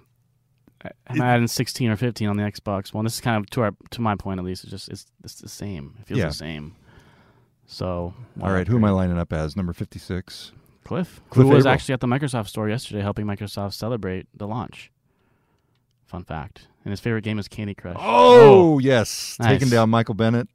uh, 0.84 0.88
I'm 1.08 1.20
adding 1.20 1.46
16 1.46 1.90
or 1.90 1.96
15 1.96 2.28
on 2.28 2.36
the 2.36 2.44
Xbox 2.44 2.94
One. 2.94 3.04
This 3.04 3.14
is 3.14 3.20
kind 3.20 3.42
of 3.42 3.50
to 3.50 3.62
our 3.62 3.74
to 3.90 4.00
my 4.00 4.14
point 4.14 4.40
at 4.40 4.46
least. 4.46 4.64
It's 4.64 4.70
just 4.70 4.88
it's 4.88 5.06
it's 5.22 5.34
the 5.34 5.48
same. 5.48 5.96
It 6.00 6.06
feels 6.06 6.18
yeah. 6.18 6.28
the 6.28 6.34
same. 6.34 6.76
So, 7.66 8.14
all 8.40 8.52
right, 8.52 8.66
who 8.66 8.76
am 8.76 8.84
I 8.84 8.90
lining 8.90 9.18
up 9.18 9.32
as? 9.32 9.56
Number 9.56 9.72
56. 9.72 10.52
Cliff. 10.84 11.20
Cliff 11.30 11.46
who 11.46 11.52
was 11.52 11.64
actually 11.66 11.94
at 11.94 12.00
the 12.00 12.06
Microsoft 12.06 12.48
store 12.48 12.68
yesterday, 12.68 13.00
helping 13.00 13.26
Microsoft 13.26 13.72
celebrate 13.72 14.26
the 14.34 14.46
launch. 14.46 14.90
Fun 16.06 16.24
fact 16.24 16.68
and 16.84 16.92
his 16.92 17.00
favorite 17.00 17.24
game 17.24 17.38
is 17.38 17.48
Candy 17.48 17.74
Crush. 17.74 17.96
Oh, 17.98 18.74
oh. 18.74 18.78
yes, 18.78 19.36
nice. 19.40 19.48
taking 19.48 19.68
down 19.68 19.90
Michael 19.90 20.14
Bennett, 20.14 20.48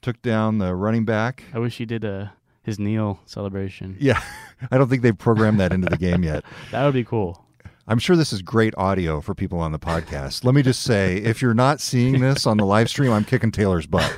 took 0.00 0.20
down 0.22 0.58
the 0.58 0.74
running 0.74 1.04
back. 1.04 1.44
I 1.52 1.58
wish 1.58 1.76
he 1.76 1.84
did 1.84 2.04
a 2.04 2.12
uh, 2.12 2.28
his 2.62 2.78
kneel 2.78 3.20
celebration. 3.26 3.96
Yeah, 4.00 4.22
I 4.70 4.78
don't 4.78 4.88
think 4.88 5.02
they've 5.02 5.16
programmed 5.16 5.60
that 5.60 5.72
into 5.72 5.88
the 5.88 5.96
game 5.96 6.22
yet. 6.22 6.44
That 6.70 6.84
would 6.84 6.94
be 6.94 7.04
cool. 7.04 7.44
I'm 7.88 7.98
sure 7.98 8.14
this 8.14 8.32
is 8.32 8.42
great 8.42 8.74
audio 8.78 9.20
for 9.20 9.34
people 9.34 9.58
on 9.58 9.72
the 9.72 9.78
podcast. 9.78 10.44
Let 10.44 10.54
me 10.54 10.62
just 10.62 10.82
say, 10.82 11.16
if 11.16 11.42
you're 11.42 11.52
not 11.52 11.80
seeing 11.80 12.20
this 12.20 12.46
on 12.46 12.56
the 12.56 12.64
live 12.64 12.88
stream, 12.88 13.10
I'm 13.10 13.24
kicking 13.24 13.50
Taylor's 13.50 13.86
butt. 13.86 14.10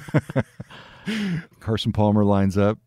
Carson 1.60 1.92
Palmer 1.92 2.24
lines 2.24 2.56
up. 2.56 2.78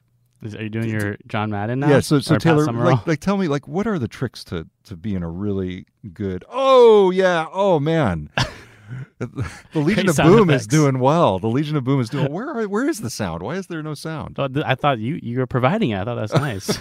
Is, 0.47 0.55
are 0.55 0.63
you 0.63 0.69
doing 0.69 0.89
your 0.89 1.17
John 1.27 1.51
Madden 1.51 1.79
now? 1.79 1.89
Yeah. 1.89 1.99
So, 1.99 2.19
so 2.19 2.37
Taylor, 2.37 2.65
like, 2.65 3.05
like, 3.05 3.19
tell 3.19 3.37
me, 3.37 3.47
like, 3.47 3.67
what 3.67 3.87
are 3.87 3.99
the 3.99 4.07
tricks 4.07 4.43
to 4.45 4.67
to 4.85 4.95
being 4.95 5.23
a 5.23 5.29
really 5.29 5.85
good? 6.13 6.43
Oh 6.49 7.11
yeah. 7.11 7.47
Oh 7.51 7.79
man. 7.79 8.29
the 9.19 9.79
Legion 9.79 10.09
of 10.09 10.15
Boom 10.15 10.49
effects. 10.49 10.61
is 10.61 10.67
doing 10.67 10.99
well. 10.99 11.39
The 11.39 11.47
Legion 11.47 11.75
of 11.75 11.83
Boom 11.83 11.99
is 11.99 12.09
doing. 12.09 12.31
Where 12.31 12.49
are, 12.49 12.67
where 12.67 12.87
is 12.87 13.01
the 13.01 13.09
sound? 13.09 13.43
Why 13.43 13.55
is 13.55 13.67
there 13.67 13.83
no 13.83 13.93
sound? 13.93 14.37
Oh, 14.39 14.47
I 14.65 14.75
thought 14.75 14.99
you 14.99 15.19
you 15.21 15.39
were 15.39 15.47
providing 15.47 15.89
it. 15.91 15.99
I 15.99 16.05
thought 16.05 16.15
that's 16.15 16.33
nice. 16.33 16.79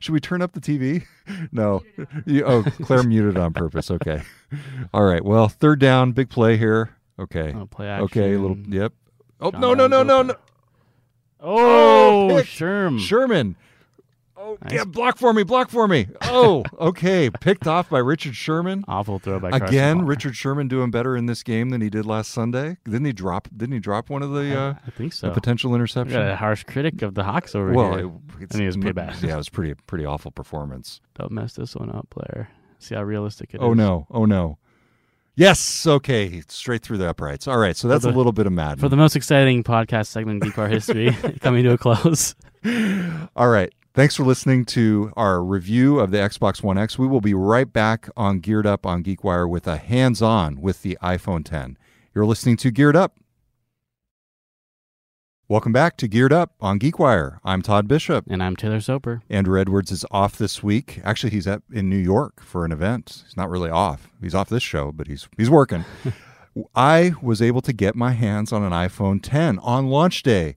Should 0.00 0.12
we 0.12 0.20
turn 0.20 0.42
up 0.42 0.52
the 0.52 0.60
TV? 0.60 1.06
No. 1.52 1.82
You, 2.26 2.44
oh, 2.44 2.62
Claire 2.82 3.02
muted 3.02 3.38
on 3.38 3.52
purpose. 3.52 3.90
Okay. 3.90 4.22
All 4.92 5.04
right. 5.04 5.24
Well, 5.24 5.48
third 5.48 5.80
down, 5.80 6.12
big 6.12 6.28
play 6.28 6.56
here. 6.56 6.90
Okay. 7.18 7.54
Oh, 7.56 7.66
play 7.66 7.88
action. 7.88 8.04
Okay. 8.04 8.36
Little. 8.36 8.58
Yep. 8.58 8.92
Oh 9.40 9.50
John 9.50 9.60
no 9.60 9.74
no 9.74 9.86
no 9.86 10.02
no 10.02 10.22
no. 10.22 10.34
Oh, 11.42 12.30
oh 12.30 12.42
Sherm. 12.42 12.98
Sherman. 13.00 13.56
Oh, 14.42 14.56
nice. 14.62 14.72
yeah, 14.72 14.84
block 14.84 15.18
for 15.18 15.34
me, 15.34 15.42
block 15.42 15.68
for 15.68 15.86
me. 15.86 16.08
Oh, 16.22 16.64
okay. 16.80 17.28
Picked 17.28 17.66
off 17.66 17.90
by 17.90 17.98
Richard 17.98 18.34
Sherman. 18.34 18.84
Awful 18.88 19.18
throw 19.18 19.38
by 19.38 19.50
Carson 19.50 19.68
Again, 19.68 20.06
Richard 20.06 20.34
Sherman 20.34 20.66
doing 20.66 20.90
better 20.90 21.14
in 21.14 21.26
this 21.26 21.42
game 21.42 21.68
than 21.68 21.82
he 21.82 21.90
did 21.90 22.06
last 22.06 22.30
Sunday. 22.30 22.78
Didn't 22.84 23.04
he 23.04 23.12
drop 23.12 23.48
didn't 23.54 23.74
he 23.74 23.80
drop 23.80 24.08
one 24.08 24.22
of 24.22 24.32
the 24.32 24.58
uh, 24.58 24.74
I 24.86 24.90
think 24.90 25.12
so. 25.12 25.30
potential 25.30 25.74
interception? 25.74 26.18
a 26.20 26.36
harsh 26.36 26.64
critic 26.64 27.02
of 27.02 27.14
the 27.14 27.22
Hawks 27.22 27.54
over 27.54 27.72
well, 27.72 27.96
here. 27.96 28.08
Well, 28.08 28.22
it, 28.40 28.54
it 28.54 28.66
was 28.66 28.76
pretty 28.78 28.92
bad. 28.92 29.22
Yeah, 29.22 29.34
it 29.34 29.36
was 29.36 29.50
pretty 29.50 29.74
pretty 29.86 30.06
awful 30.06 30.30
performance. 30.30 31.02
Don't 31.18 31.32
mess 31.32 31.52
this 31.52 31.76
one 31.76 31.90
up, 31.90 32.08
player. 32.08 32.48
See 32.78 32.94
how 32.94 33.02
realistic 33.02 33.52
it 33.52 33.60
oh, 33.60 33.72
is. 33.72 33.76
no. 33.76 34.06
Oh 34.10 34.24
no. 34.24 34.56
Yes. 35.40 35.86
Okay. 35.86 36.42
Straight 36.48 36.82
through 36.82 36.98
the 36.98 37.08
uprights. 37.08 37.48
All 37.48 37.56
right. 37.56 37.74
So 37.74 37.88
that's 37.88 38.04
the, 38.04 38.10
a 38.10 38.12
little 38.12 38.32
bit 38.32 38.46
of 38.46 38.52
mad. 38.52 38.78
For 38.78 38.90
the 38.90 38.96
most 38.96 39.16
exciting 39.16 39.64
podcast 39.64 40.08
segment 40.08 40.44
in 40.44 40.50
Geek 40.50 40.68
history 40.68 41.12
coming 41.40 41.64
to 41.64 41.72
a 41.72 41.78
close. 41.78 42.34
All 43.34 43.48
right. 43.48 43.72
Thanks 43.94 44.14
for 44.16 44.24
listening 44.24 44.66
to 44.66 45.14
our 45.16 45.42
review 45.42 45.98
of 45.98 46.10
the 46.10 46.18
Xbox 46.18 46.62
One 46.62 46.76
X. 46.76 46.98
We 46.98 47.06
will 47.06 47.22
be 47.22 47.32
right 47.32 47.72
back 47.72 48.10
on 48.18 48.40
Geared 48.40 48.66
Up 48.66 48.84
on 48.84 49.02
GeekWire 49.02 49.48
with 49.48 49.66
a 49.66 49.78
hands 49.78 50.20
on 50.20 50.60
with 50.60 50.82
the 50.82 50.98
iPhone 51.02 51.42
10. 51.42 51.78
You're 52.14 52.26
listening 52.26 52.58
to 52.58 52.70
Geared 52.70 52.94
Up 52.94 53.16
Welcome 55.50 55.72
back 55.72 55.96
to 55.96 56.06
Geared 56.06 56.32
Up 56.32 56.52
on 56.60 56.78
GeekWire. 56.78 57.40
I'm 57.44 57.60
Todd 57.60 57.88
Bishop. 57.88 58.24
And 58.30 58.40
I'm 58.40 58.54
Taylor 58.54 58.80
Soper. 58.80 59.22
Andrew 59.28 59.60
Edwards 59.60 59.90
is 59.90 60.04
off 60.12 60.38
this 60.38 60.62
week. 60.62 61.00
Actually, 61.02 61.30
he's 61.30 61.48
at, 61.48 61.62
in 61.72 61.90
New 61.90 61.96
York 61.96 62.40
for 62.40 62.64
an 62.64 62.70
event. 62.70 63.24
He's 63.26 63.36
not 63.36 63.50
really 63.50 63.68
off. 63.68 64.08
He's 64.20 64.32
off 64.32 64.48
this 64.48 64.62
show, 64.62 64.92
but 64.92 65.08
he's 65.08 65.28
he's 65.36 65.50
working. 65.50 65.84
I 66.76 67.14
was 67.20 67.42
able 67.42 67.62
to 67.62 67.72
get 67.72 67.96
my 67.96 68.12
hands 68.12 68.52
on 68.52 68.62
an 68.62 68.70
iPhone 68.70 69.18
10 69.20 69.58
on 69.58 69.88
launch 69.88 70.22
day, 70.22 70.54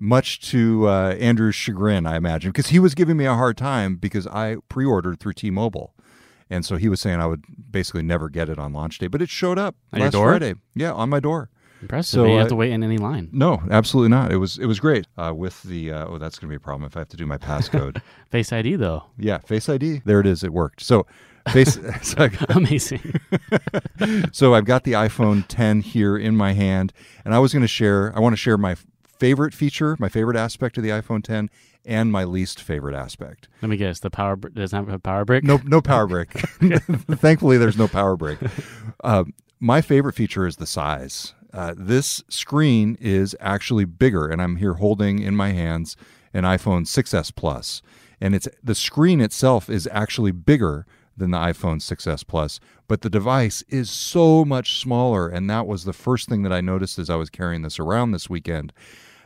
much 0.00 0.40
to 0.50 0.88
uh, 0.88 1.14
Andrew's 1.20 1.54
chagrin, 1.54 2.04
I 2.04 2.16
imagine, 2.16 2.50
because 2.50 2.70
he 2.70 2.80
was 2.80 2.96
giving 2.96 3.16
me 3.16 3.26
a 3.26 3.34
hard 3.34 3.56
time 3.56 3.94
because 3.94 4.26
I 4.26 4.56
pre-ordered 4.68 5.20
through 5.20 5.34
T-Mobile. 5.34 5.94
And 6.50 6.66
so 6.66 6.78
he 6.78 6.88
was 6.88 7.00
saying 7.00 7.20
I 7.20 7.26
would 7.26 7.44
basically 7.70 8.02
never 8.02 8.28
get 8.28 8.48
it 8.48 8.58
on 8.58 8.72
launch 8.72 8.98
day, 8.98 9.06
but 9.06 9.22
it 9.22 9.30
showed 9.30 9.56
up 9.56 9.76
your 9.94 10.06
last? 10.06 10.16
Friday. 10.16 10.54
Yeah, 10.74 10.94
on 10.94 11.10
my 11.10 11.20
door. 11.20 11.48
Impressive. 11.82 12.10
So, 12.12 12.24
you 12.26 12.34
uh, 12.34 12.38
have 12.38 12.48
to 12.48 12.56
wait 12.56 12.70
in 12.72 12.82
any 12.82 12.96
line. 12.96 13.28
No, 13.32 13.60
absolutely 13.70 14.08
not. 14.10 14.32
It 14.32 14.36
was 14.38 14.56
it 14.58 14.66
was 14.66 14.80
great. 14.80 15.06
Uh, 15.18 15.32
with 15.36 15.62
the 15.64 15.92
uh, 15.92 16.06
oh, 16.06 16.18
that's 16.18 16.38
going 16.38 16.48
to 16.48 16.52
be 16.52 16.56
a 16.56 16.60
problem 16.60 16.86
if 16.86 16.96
I 16.96 17.00
have 17.00 17.08
to 17.08 17.16
do 17.16 17.26
my 17.26 17.38
passcode. 17.38 18.00
Face 18.30 18.52
ID, 18.52 18.76
though. 18.76 19.04
yeah, 19.18 19.38
Face 19.38 19.68
ID. 19.68 20.02
There 20.04 20.20
it 20.20 20.26
is. 20.26 20.42
It 20.44 20.52
worked. 20.52 20.80
So 20.80 21.06
face. 21.52 21.78
so, 22.02 22.28
got- 22.28 22.56
Amazing. 22.56 23.14
so 24.32 24.54
I've 24.54 24.64
got 24.64 24.84
the 24.84 24.92
iPhone 24.92 25.44
10 25.48 25.80
here 25.82 26.16
in 26.16 26.36
my 26.36 26.52
hand, 26.52 26.92
and 27.24 27.34
I 27.34 27.38
was 27.40 27.52
going 27.52 27.62
to 27.62 27.68
share. 27.68 28.12
I 28.16 28.20
want 28.20 28.32
to 28.32 28.36
share 28.38 28.56
my 28.56 28.76
favorite 29.18 29.54
feature, 29.54 29.96
my 29.98 30.08
favorite 30.08 30.36
aspect 30.36 30.76
of 30.78 30.84
the 30.84 30.90
iPhone 30.90 31.22
10, 31.22 31.50
and 31.84 32.12
my 32.12 32.24
least 32.24 32.60
favorite 32.60 32.94
aspect. 32.94 33.48
Let 33.60 33.68
me 33.70 33.76
guess. 33.76 33.98
The 34.00 34.10
power 34.10 34.36
br- 34.36 34.48
doesn't 34.48 34.86
have 34.86 34.94
a 34.94 34.98
power 34.98 35.24
brick? 35.24 35.42
No, 35.44 35.60
no 35.64 35.80
power 35.80 36.06
brick. 36.06 36.30
Thankfully, 36.30 37.58
there's 37.58 37.76
no 37.76 37.88
power 37.88 38.16
brick. 38.16 38.38
Uh, 39.02 39.24
my 39.60 39.80
favorite 39.80 40.14
feature 40.14 40.46
is 40.46 40.56
the 40.56 40.66
size. 40.66 41.34
Uh, 41.52 41.74
this 41.76 42.22
screen 42.28 42.96
is 43.00 43.36
actually 43.40 43.84
bigger, 43.84 44.26
and 44.26 44.40
I'm 44.40 44.56
here 44.56 44.74
holding 44.74 45.18
in 45.18 45.36
my 45.36 45.50
hands 45.50 45.96
an 46.32 46.44
iPhone 46.44 46.86
6s 46.86 47.34
Plus, 47.34 47.82
and 48.20 48.34
it's 48.34 48.48
the 48.62 48.74
screen 48.74 49.20
itself 49.20 49.68
is 49.68 49.88
actually 49.92 50.32
bigger 50.32 50.86
than 51.16 51.30
the 51.30 51.38
iPhone 51.38 51.76
6s 51.76 52.26
Plus, 52.26 52.58
but 52.88 53.02
the 53.02 53.10
device 53.10 53.62
is 53.68 53.90
so 53.90 54.44
much 54.44 54.80
smaller, 54.80 55.28
and 55.28 55.50
that 55.50 55.66
was 55.66 55.84
the 55.84 55.92
first 55.92 56.28
thing 56.28 56.42
that 56.42 56.52
I 56.52 56.62
noticed 56.62 56.98
as 56.98 57.10
I 57.10 57.16
was 57.16 57.28
carrying 57.28 57.62
this 57.62 57.78
around 57.78 58.12
this 58.12 58.30
weekend. 58.30 58.72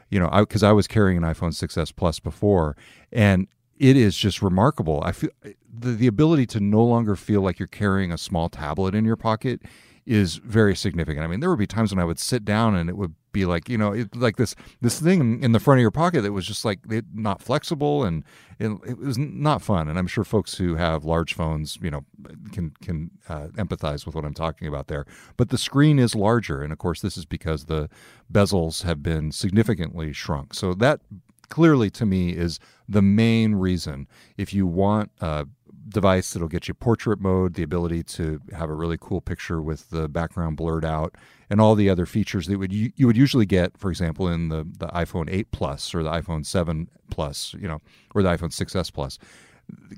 You 0.09 0.21
know, 0.21 0.31
because 0.31 0.63
I, 0.63 0.71
was 0.71 0.87
carrying 0.87 1.17
an 1.17 1.25
iPhone 1.25 1.51
6s 1.51 1.95
Plus 1.95 2.21
before, 2.21 2.77
and 3.13 3.49
it 3.77 3.97
is 3.97 4.17
just 4.17 4.41
remarkable. 4.41 5.03
I 5.05 5.13
feel 5.13 5.31
the, 5.43 5.91
the 5.93 6.07
ability 6.07 6.47
to 6.47 6.61
no 6.61 6.83
longer 6.85 7.17
feel 7.17 7.41
like 7.41 7.59
you're 7.59 7.67
carrying 7.67 8.13
a 8.13 8.19
small 8.19 8.49
tablet 8.49 8.95
in 8.95 9.05
your 9.05 9.17
pocket 9.17 9.63
is 10.07 10.37
very 10.37 10.77
significant. 10.77 11.25
I 11.25 11.27
mean, 11.27 11.41
there 11.41 11.51
would 11.51 11.59
be 11.59 11.67
times 11.67 11.93
when 11.93 12.01
I 12.01 12.05
would 12.05 12.21
sit 12.21 12.45
down 12.45 12.77
and 12.77 12.89
it 12.89 12.97
would 12.97 13.15
be 13.33 13.45
like, 13.45 13.69
you 13.69 13.77
know, 13.77 13.93
it, 13.93 14.15
like 14.17 14.37
this 14.37 14.55
this 14.81 15.01
thing 15.01 15.43
in 15.43 15.53
the 15.53 15.61
front 15.61 15.79
of 15.79 15.83
your 15.83 15.91
pocket 15.91 16.23
that 16.23 16.33
was 16.33 16.47
just 16.47 16.65
like 16.65 16.79
it, 16.89 17.05
not 17.13 17.43
flexible 17.43 18.05
and 18.05 18.25
it, 18.59 18.71
it 18.87 18.99
was 18.99 19.19
not 19.19 19.63
fun. 19.63 19.89
And 19.89 19.99
I'm 19.99 20.07
sure 20.07 20.25
folks 20.25 20.57
who 20.57 20.77
have 20.77 21.05
large 21.05 21.35
phones, 21.35 21.77
you 21.83 21.91
know, 21.91 22.05
can 22.53 22.71
can 22.81 23.11
uh, 23.29 23.49
empathize 23.57 24.07
with 24.07 24.15
what 24.15 24.25
I'm 24.25 24.35
talking 24.35 24.69
about 24.69 24.87
there. 24.87 25.05
But 25.37 25.51
the 25.51 25.59
screen 25.59 25.99
is 25.99 26.15
larger, 26.15 26.63
and 26.63 26.73
of 26.73 26.79
course, 26.79 27.01
this 27.01 27.17
is 27.17 27.25
because 27.25 27.65
the 27.65 27.91
bezels 28.33 28.85
have 28.85 29.03
been 29.03 29.33
significantly 29.33 30.13
shrunk. 30.13 30.55
So 30.55 30.73
that 30.75 31.01
clearly 31.49 31.91
to 31.91 32.07
me 32.07 32.31
is 32.31 32.59
the 32.89 33.03
main 33.03 33.55
reason 33.55 34.07
if 34.37 34.55
you 34.55 34.67
want 34.67 35.11
a 35.21 35.47
device 35.89 36.33
that'll 36.33 36.49
get 36.49 36.69
you 36.69 36.75
portrait 36.75 37.21
mode 37.21 37.55
the 37.55 37.63
ability 37.63 38.03
to 38.03 38.41
have 38.53 38.69
a 38.69 38.75
really 38.75 38.99
cool 39.01 39.21
picture 39.21 39.63
with 39.63 39.91
the 39.91 40.09
background 40.09 40.57
blurred 40.57 40.85
out 40.85 41.15
and 41.49 41.61
all 41.61 41.75
the 41.75 41.89
other 41.89 42.07
features 42.07 42.47
that 42.47 42.59
would 42.59 42.73
you, 42.73 42.93
you 42.97 43.07
would 43.07 43.17
usually 43.17 43.47
get 43.47 43.77
for 43.79 43.91
example 43.91 44.29
in 44.29 44.49
the, 44.49 44.67
the 44.79 44.89
iphone 44.89 45.31
8 45.31 45.51
plus 45.53 45.95
or 45.95 46.03
the 46.03 46.11
iphone 46.11 46.45
7 46.45 46.89
plus 47.11 47.55
you 47.59 47.69
know 47.69 47.81
or 48.15 48.23
the 48.23 48.29
iphone 48.31 48.51
6s 48.51 48.93
plus. 48.93 49.19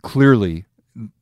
Clearly 0.02 0.64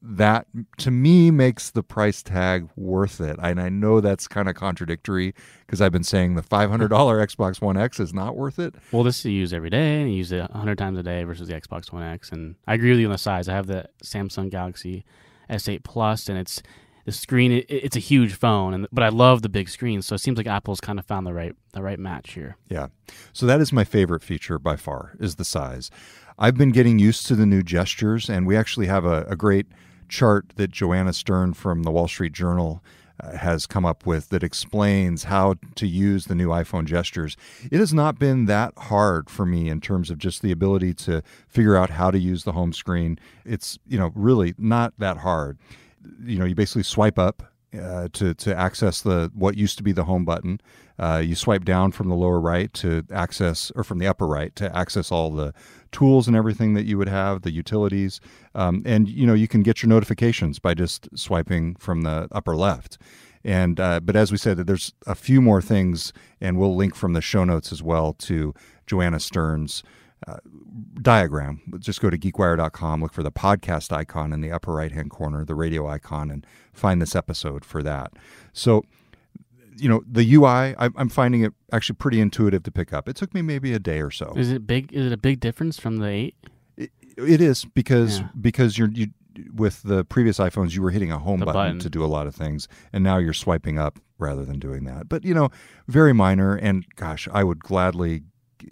that 0.00 0.46
to 0.78 0.90
me 0.90 1.30
makes 1.30 1.70
the 1.70 1.82
price 1.82 2.22
tag 2.22 2.68
worth 2.76 3.20
it. 3.20 3.36
And 3.42 3.60
I 3.60 3.68
know 3.68 4.00
that's 4.00 4.26
kind 4.26 4.48
of 4.48 4.54
contradictory 4.54 5.34
because 5.66 5.80
I've 5.80 5.92
been 5.92 6.04
saying 6.04 6.34
the 6.34 6.42
$500 6.42 6.88
Xbox 6.88 7.60
One 7.60 7.76
X 7.76 8.00
is 8.00 8.14
not 8.14 8.36
worth 8.36 8.58
it. 8.58 8.74
Well, 8.92 9.02
this 9.02 9.24
you 9.24 9.32
use 9.32 9.52
every 9.52 9.70
day, 9.70 10.00
and 10.00 10.10
you 10.10 10.16
use 10.16 10.32
it 10.32 10.40
100 10.50 10.78
times 10.78 10.98
a 10.98 11.02
day 11.02 11.24
versus 11.24 11.48
the 11.48 11.54
Xbox 11.54 11.92
One 11.92 12.02
X. 12.02 12.30
And 12.32 12.56
I 12.66 12.74
agree 12.74 12.90
with 12.90 13.00
you 13.00 13.06
on 13.06 13.12
the 13.12 13.18
size. 13.18 13.48
I 13.48 13.54
have 13.54 13.66
the 13.66 13.88
Samsung 14.02 14.50
Galaxy 14.50 15.04
S8 15.50 15.84
Plus, 15.84 16.28
and 16.28 16.38
it's 16.38 16.62
the 17.06 17.12
screen. 17.12 17.52
It, 17.52 17.64
it's 17.68 17.96
a 17.96 18.00
huge 18.00 18.34
phone, 18.34 18.74
and 18.74 18.86
but 18.92 19.02
I 19.02 19.08
love 19.08 19.40
the 19.40 19.48
big 19.48 19.70
screen. 19.70 20.02
So 20.02 20.14
it 20.14 20.18
seems 20.18 20.36
like 20.36 20.46
Apple's 20.46 20.80
kind 20.80 20.98
of 20.98 21.06
found 21.06 21.26
the 21.26 21.32
right 21.32 21.56
the 21.72 21.82
right 21.82 21.98
match 21.98 22.32
here. 22.32 22.56
Yeah. 22.68 22.88
So 23.32 23.46
that 23.46 23.60
is 23.60 23.72
my 23.72 23.84
favorite 23.84 24.22
feature 24.22 24.58
by 24.58 24.76
far 24.76 25.16
is 25.18 25.36
the 25.36 25.44
size. 25.44 25.90
I've 26.38 26.58
been 26.58 26.72
getting 26.72 26.98
used 26.98 27.26
to 27.28 27.34
the 27.34 27.46
new 27.46 27.62
gestures, 27.62 28.28
and 28.28 28.46
we 28.46 28.56
actually 28.56 28.86
have 28.88 29.06
a, 29.06 29.22
a 29.22 29.36
great 29.36 29.66
chart 30.08 30.52
that 30.56 30.70
Joanna 30.70 31.14
Stern 31.14 31.54
from 31.54 31.84
the 31.84 31.90
Wall 31.90 32.08
Street 32.08 32.32
Journal 32.32 32.82
uh, 33.18 33.38
has 33.38 33.66
come 33.66 33.86
up 33.86 34.04
with 34.04 34.28
that 34.28 34.42
explains 34.42 35.24
how 35.24 35.54
to 35.76 35.86
use 35.86 36.26
the 36.26 36.34
new 36.34 36.48
iPhone 36.48 36.84
gestures. 36.84 37.36
It 37.70 37.78
has 37.78 37.94
not 37.94 38.18
been 38.18 38.44
that 38.44 38.74
hard 38.76 39.30
for 39.30 39.46
me 39.46 39.70
in 39.70 39.80
terms 39.80 40.10
of 40.10 40.18
just 40.18 40.42
the 40.42 40.52
ability 40.52 40.92
to 40.94 41.22
figure 41.48 41.76
out 41.76 41.90
how 41.90 42.10
to 42.10 42.18
use 42.18 42.44
the 42.44 42.52
home 42.52 42.74
screen. 42.74 43.18
It's, 43.46 43.78
you 43.86 43.98
know, 43.98 44.12
really 44.14 44.54
not 44.58 44.92
that 44.98 45.18
hard. 45.18 45.56
You 46.24 46.38
know, 46.38 46.44
you 46.44 46.54
basically 46.54 46.82
swipe 46.82 47.18
up 47.18 47.42
uh, 47.78 48.08
to 48.12 48.34
to 48.34 48.56
access 48.56 49.02
the 49.02 49.30
what 49.34 49.56
used 49.56 49.76
to 49.78 49.82
be 49.82 49.92
the 49.92 50.04
home 50.04 50.24
button. 50.24 50.60
Uh, 50.98 51.22
you 51.24 51.34
swipe 51.34 51.64
down 51.64 51.92
from 51.92 52.08
the 52.08 52.14
lower 52.14 52.40
right 52.40 52.72
to 52.72 53.04
access, 53.12 53.70
or 53.76 53.84
from 53.84 53.98
the 53.98 54.06
upper 54.06 54.26
right 54.26 54.54
to 54.56 54.74
access 54.76 55.12
all 55.12 55.30
the 55.30 55.52
tools 55.92 56.26
and 56.26 56.36
everything 56.36 56.74
that 56.74 56.86
you 56.86 56.96
would 56.96 57.08
have, 57.08 57.42
the 57.42 57.50
utilities, 57.50 58.20
um, 58.54 58.82
and 58.86 59.08
you 59.08 59.26
know 59.26 59.34
you 59.34 59.48
can 59.48 59.62
get 59.62 59.82
your 59.82 59.88
notifications 59.88 60.58
by 60.58 60.74
just 60.74 61.08
swiping 61.14 61.74
from 61.76 62.02
the 62.02 62.28
upper 62.32 62.56
left. 62.56 62.98
And 63.44 63.78
uh, 63.78 64.00
but 64.00 64.16
as 64.16 64.32
we 64.32 64.38
said, 64.38 64.58
there's 64.58 64.92
a 65.06 65.14
few 65.14 65.40
more 65.40 65.62
things, 65.62 66.12
and 66.40 66.58
we'll 66.58 66.74
link 66.74 66.94
from 66.94 67.12
the 67.12 67.20
show 67.20 67.44
notes 67.44 67.72
as 67.72 67.82
well 67.82 68.12
to 68.14 68.54
Joanna 68.86 69.20
Stern's 69.20 69.82
uh, 70.26 70.36
diagram. 71.02 71.60
Just 71.78 72.00
go 72.00 72.10
to 72.10 72.18
geekwire.com, 72.18 73.02
look 73.02 73.12
for 73.12 73.22
the 73.22 73.32
podcast 73.32 73.92
icon 73.92 74.32
in 74.32 74.40
the 74.40 74.50
upper 74.50 74.72
right 74.72 74.92
hand 74.92 75.10
corner, 75.10 75.44
the 75.44 75.54
radio 75.54 75.86
icon, 75.86 76.30
and 76.30 76.46
find 76.72 77.00
this 77.02 77.14
episode 77.14 77.64
for 77.64 77.82
that. 77.82 78.12
So, 78.52 78.84
you 79.76 79.88
know, 79.88 80.02
the 80.10 80.24
UI, 80.34 80.74
I- 80.78 80.90
I'm 80.96 81.08
finding 81.08 81.42
it 81.42 81.52
actually 81.72 81.96
pretty 81.96 82.20
intuitive 82.20 82.62
to 82.64 82.70
pick 82.70 82.92
up. 82.92 83.08
It 83.08 83.16
took 83.16 83.34
me 83.34 83.42
maybe 83.42 83.72
a 83.74 83.78
day 83.78 84.00
or 84.00 84.10
so. 84.10 84.32
Is 84.36 84.50
it 84.50 84.66
big? 84.66 84.92
Is 84.92 85.06
it 85.06 85.12
a 85.12 85.16
big 85.18 85.40
difference 85.40 85.78
from 85.78 85.98
the 85.98 86.06
eight? 86.08 86.34
It, 86.76 86.90
it 87.16 87.40
is 87.40 87.64
because 87.64 88.20
Yeah. 88.20 88.28
because 88.40 88.78
you're 88.78 88.88
you 88.90 89.08
with 89.54 89.82
the 89.82 90.02
previous 90.02 90.38
iPhones 90.38 90.74
you 90.74 90.80
were 90.80 90.90
hitting 90.90 91.12
a 91.12 91.18
home 91.18 91.40
button, 91.40 91.52
button. 91.52 91.78
to 91.80 91.90
do 91.90 92.02
a 92.02 92.06
lot 92.06 92.26
of 92.26 92.34
things 92.34 92.68
and 92.90 93.04
now 93.04 93.18
you're 93.18 93.34
swiping 93.34 93.78
up 93.78 93.98
rather 94.18 94.46
than 94.46 94.58
doing 94.58 94.84
that. 94.84 95.10
But 95.10 95.26
you 95.26 95.34
know, 95.34 95.50
very 95.86 96.14
minor 96.14 96.54
and 96.56 96.86
gosh, 96.96 97.28
I 97.30 97.44
would 97.44 97.60
gladly 97.60 98.22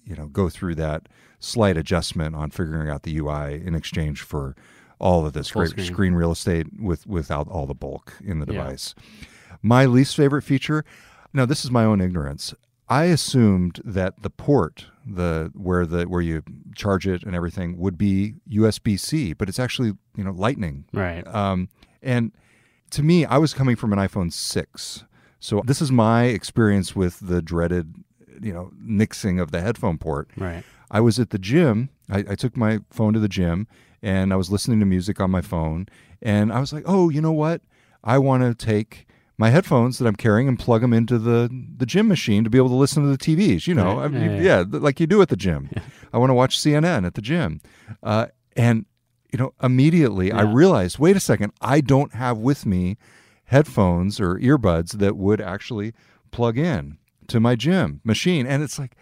you 0.04 0.16
know 0.16 0.26
go 0.26 0.48
through 0.48 0.76
that 0.76 1.07
slight 1.44 1.76
adjustment 1.76 2.35
on 2.35 2.50
figuring 2.50 2.88
out 2.88 3.02
the 3.02 3.16
UI 3.18 3.62
in 3.64 3.74
exchange 3.74 4.22
for 4.22 4.54
all 4.98 5.26
of 5.26 5.33
this 5.33 5.50
Full 5.50 5.61
great 5.62 5.70
screen. 5.70 5.87
screen 5.87 6.14
real 6.14 6.33
estate 6.33 6.66
with 6.80 7.07
without 7.07 7.48
all 7.48 7.66
the 7.66 7.74
bulk 7.74 8.14
in 8.24 8.38
the 8.38 8.46
Yeah. 8.52 8.62
device. 8.62 8.94
My 9.62 9.85
least 9.87 10.16
favorite 10.16 10.42
feature, 10.42 10.85
now 11.33 11.46
this 11.46 11.64
is 11.64 11.70
my 11.70 11.85
own 11.85 12.00
ignorance. 12.00 12.54
I 12.88 13.04
assumed 13.04 13.80
that 13.85 14.22
the 14.22 14.28
port, 14.30 14.87
the 15.07 15.50
where 15.54 15.87
the 15.87 16.04
where 16.04 16.20
you 16.20 16.42
charge 16.74 17.07
it 17.07 17.22
and 17.24 17.35
everything 17.35 17.78
would 17.78 17.96
be 17.96 18.35
USB 18.48 18.98
C, 18.98 19.33
but 19.33 19.48
it's 19.48 19.59
actually 19.59 19.92
you 20.16 20.24
know 20.24 20.33
Lightning. 20.33 20.85
Right. 20.92 21.26
Um, 21.26 21.68
and 22.02 22.33
to 22.90 23.02
me, 23.02 23.24
I 23.24 23.38
was 23.38 23.54
coming 23.54 23.74
from 23.76 23.92
an 23.92 23.98
iPhone 23.98 24.33
six, 24.33 25.04
so 25.40 25.62
this 25.64 25.80
is 25.83 25.90
my 25.90 26.24
experience 26.24 26.94
with 26.94 27.18
the 27.20 27.40
dreaded 27.42 27.94
you 28.42 28.52
know 28.52 28.70
nixing 28.83 29.40
of 29.40 29.50
the 29.50 29.61
headphone 29.62 29.96
port. 29.98 30.28
Right. 30.37 30.62
I 30.90 31.00
was 31.00 31.18
at 31.18 31.30
the 31.30 31.38
gym. 31.38 31.88
I, 32.10 32.24
I 32.30 32.34
took 32.34 32.56
my 32.56 32.80
phone 32.90 33.12
to 33.14 33.20
the 33.20 33.28
gym 33.28 33.66
and 34.02 34.32
I 34.32 34.36
was 34.36 34.50
listening 34.50 34.80
to 34.80 34.86
music 34.86 35.20
on 35.20 35.30
my 35.30 35.40
phone. 35.40 35.86
And 36.22 36.52
I 36.52 36.60
was 36.60 36.72
like, 36.72 36.84
oh, 36.86 37.08
you 37.08 37.20
know 37.20 37.32
what? 37.32 37.62
I 38.02 38.18
want 38.18 38.42
to 38.42 38.54
take 38.54 39.06
my 39.36 39.50
headphones 39.50 39.98
that 39.98 40.06
I'm 40.06 40.14
carrying 40.14 40.46
and 40.46 40.58
plug 40.58 40.82
them 40.82 40.92
into 40.92 41.18
the, 41.18 41.48
the 41.76 41.86
gym 41.86 42.06
machine 42.06 42.44
to 42.44 42.50
be 42.50 42.58
able 42.58 42.68
to 42.68 42.74
listen 42.74 43.02
to 43.02 43.08
the 43.08 43.18
TVs, 43.18 43.66
you 43.66 43.74
know, 43.74 43.96
Right. 43.96 44.04
I 44.04 44.08
mean, 44.08 44.22
Yeah, 44.22 44.40
yeah, 44.40 44.64
yeah. 44.70 44.78
like 44.78 45.00
you 45.00 45.06
do 45.06 45.20
at 45.22 45.28
the 45.28 45.36
gym. 45.36 45.70
I 46.12 46.18
want 46.18 46.30
to 46.30 46.34
watch 46.34 46.58
CNN 46.58 47.04
at 47.06 47.14
the 47.14 47.22
gym. 47.22 47.60
Uh, 48.02 48.26
and, 48.56 48.84
you 49.32 49.38
know, 49.38 49.52
immediately 49.62 50.30
I 50.30 50.42
realized, 50.42 50.98
wait 51.00 51.16
a 51.16 51.20
second, 51.20 51.52
I 51.60 51.80
don't 51.80 52.14
have 52.14 52.38
with 52.38 52.64
me 52.64 52.96
headphones 53.46 54.20
or 54.20 54.36
earbuds 54.38 54.92
that 54.98 55.16
would 55.16 55.40
actually 55.40 55.92
plug 56.30 56.56
in 56.58 56.98
to 57.28 57.40
my 57.40 57.54
gym 57.56 58.00
machine. 58.04 58.46
And 58.46 58.62
it's 58.62 58.78
like, 58.78 58.96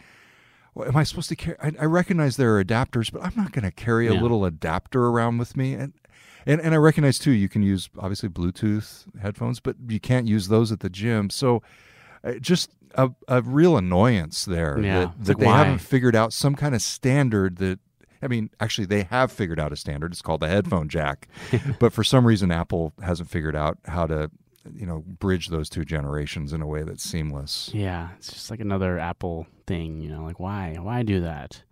well, 0.74 0.88
am 0.88 0.96
I 0.96 1.04
supposed 1.04 1.28
to 1.30 1.36
carry? 1.36 1.56
I, 1.62 1.72
I 1.80 1.84
recognize 1.84 2.36
there 2.36 2.56
are 2.56 2.64
adapters, 2.64 3.12
but 3.12 3.22
I'm 3.22 3.34
not 3.36 3.52
going 3.52 3.64
to 3.64 3.70
carry 3.72 4.06
a 4.06 4.14
Yeah. 4.14 4.20
little 4.22 4.44
adapter 4.44 5.06
around 5.06 5.38
with 5.38 5.56
me. 5.56 5.74
And, 5.74 5.92
and 6.46 6.60
and 6.60 6.74
I 6.74 6.76
recognize 6.78 7.18
too, 7.18 7.30
you 7.32 7.48
can 7.48 7.62
use 7.62 7.88
obviously 7.98 8.28
Bluetooth 8.28 9.04
headphones, 9.20 9.60
but 9.60 9.76
you 9.88 10.00
can't 10.00 10.26
use 10.26 10.48
those 10.48 10.72
at 10.72 10.80
the 10.80 10.90
gym. 10.90 11.30
So, 11.30 11.62
uh, 12.24 12.34
just 12.34 12.70
a, 12.94 13.10
a 13.28 13.42
real 13.42 13.76
annoyance 13.76 14.44
there 14.44 14.78
Yeah, 14.82 15.00
that, 15.00 15.24
that 15.24 15.28
like, 15.28 15.38
they 15.38 15.46
why? 15.46 15.56
haven't 15.58 15.78
figured 15.78 16.16
out 16.16 16.32
some 16.32 16.54
kind 16.54 16.74
of 16.74 16.82
standard 16.82 17.56
that. 17.58 17.78
I 18.24 18.28
mean, 18.28 18.50
actually, 18.60 18.86
they 18.86 19.02
have 19.02 19.32
figured 19.32 19.58
out 19.58 19.72
a 19.72 19.76
standard. 19.76 20.12
It's 20.12 20.22
called 20.22 20.40
the 20.42 20.48
headphone 20.48 20.88
jack, 20.88 21.26
but 21.80 21.92
for 21.92 22.04
some 22.04 22.24
reason, 22.24 22.52
Apple 22.52 22.92
hasn't 23.02 23.28
figured 23.28 23.56
out 23.56 23.78
how 23.86 24.06
to, 24.06 24.30
you 24.74 24.86
know, 24.86 25.00
bridge 25.00 25.48
those 25.48 25.68
two 25.68 25.84
generations 25.84 26.52
in 26.52 26.62
a 26.62 26.66
way 26.66 26.82
that's 26.82 27.02
seamless. 27.02 27.70
Yeah, 27.72 28.10
it's 28.16 28.32
just 28.32 28.50
like 28.50 28.60
another 28.60 28.98
Apple 28.98 29.46
thing, 29.66 30.00
you 30.00 30.08
know. 30.10 30.24
Like 30.24 30.40
why? 30.40 30.76
Why 30.80 31.02
do 31.02 31.20
that? 31.22 31.62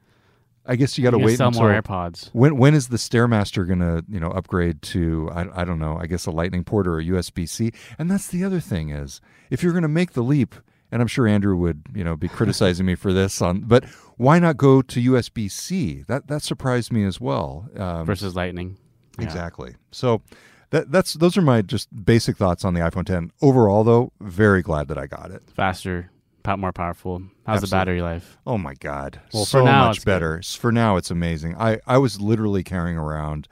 I 0.67 0.77
guess 0.77 0.99
you 0.99 1.05
got 1.05 1.11
to 1.11 1.19
wait 1.19 1.37
sell 1.37 1.49
until 1.49 1.63
more 1.63 1.83
AirPods. 1.83 2.31
when 2.33 2.57
when 2.57 2.75
is 2.75 2.89
the 2.89 2.97
stairmaster 2.97 3.67
going 3.67 3.81
to 3.81 4.05
you 4.09 4.21
know 4.21 4.31
upgrade 4.31 4.83
to 4.83 5.31
I, 5.33 5.63
I 5.63 5.65
don't 5.65 5.79
know 5.79 5.97
I 5.97 6.07
guess 6.07 6.27
a 6.27 6.31
Lightning 6.31 6.65
port 6.65 6.87
or 6.87 6.99
a 6.99 7.05
USB 7.05 7.49
C 7.49 7.73
and 7.99 8.11
that's 8.11 8.29
the 8.29 8.45
other 8.45 8.61
thing 8.61 8.91
is 8.91 9.21
if 9.51 9.63
you're 9.63 9.73
going 9.73 9.83
to 9.83 9.89
make 9.89 10.13
the 10.13 10.23
leap 10.23 10.55
and 10.93 11.01
I'm 11.01 11.09
sure 11.09 11.27
Andrew 11.27 11.57
would 11.57 11.83
you 11.95 12.05
know 12.05 12.15
be 12.15 12.29
criticizing 12.39 12.85
me 12.85 12.95
for 12.95 13.13
this 13.13 13.41
on 13.41 13.63
but 13.63 13.85
why 14.17 14.39
not 14.39 14.59
go 14.59 14.83
to 14.83 15.13
USB 15.13 15.51
C 15.51 16.05
that 16.09 16.29
that 16.29 16.43
surprised 16.43 16.93
me 16.93 17.05
as 17.05 17.21
well 17.21 17.69
um, 17.77 18.05
versus 18.05 18.37
Lightning. 18.37 18.77
Yeah. 19.19 19.25
exactly 19.25 19.77
so 19.91 20.23
that 20.71 20.91
that's 20.93 21.15
those 21.15 21.37
are 21.37 21.43
my 21.43 21.63
just 21.63 21.89
basic 22.05 22.37
thoughts 22.37 22.65
on 22.65 22.75
the 22.75 22.81
iPhone 22.81 23.05
10 23.05 23.33
overall 23.43 23.85
though 23.85 24.13
very 24.21 24.63
glad 24.63 24.89
that 24.89 24.99
I 24.99 25.07
got 25.07 25.31
it 25.31 25.43
Faster, 25.55 26.11
more 26.59 26.73
powerful. 26.73 27.23
How's 27.47 27.61
the 27.61 27.67
battery 27.69 28.01
life? 28.03 28.39
Oh 28.47 28.59
my 28.59 28.75
god! 28.75 29.21
Well, 29.33 29.45
so 29.45 29.59
for 29.61 29.65
now, 29.65 29.87
much 29.89 29.97
it's 29.99 30.05
good. 30.05 30.11
better. 30.11 30.39
S- 30.39 30.55
For 30.55 30.73
now, 30.73 30.97
it's 30.97 31.11
amazing. 31.11 31.55
I 31.57 31.79
I 31.87 31.99
was 31.99 32.21
literally 32.21 32.65
carrying 32.65 32.97
around 32.97 33.47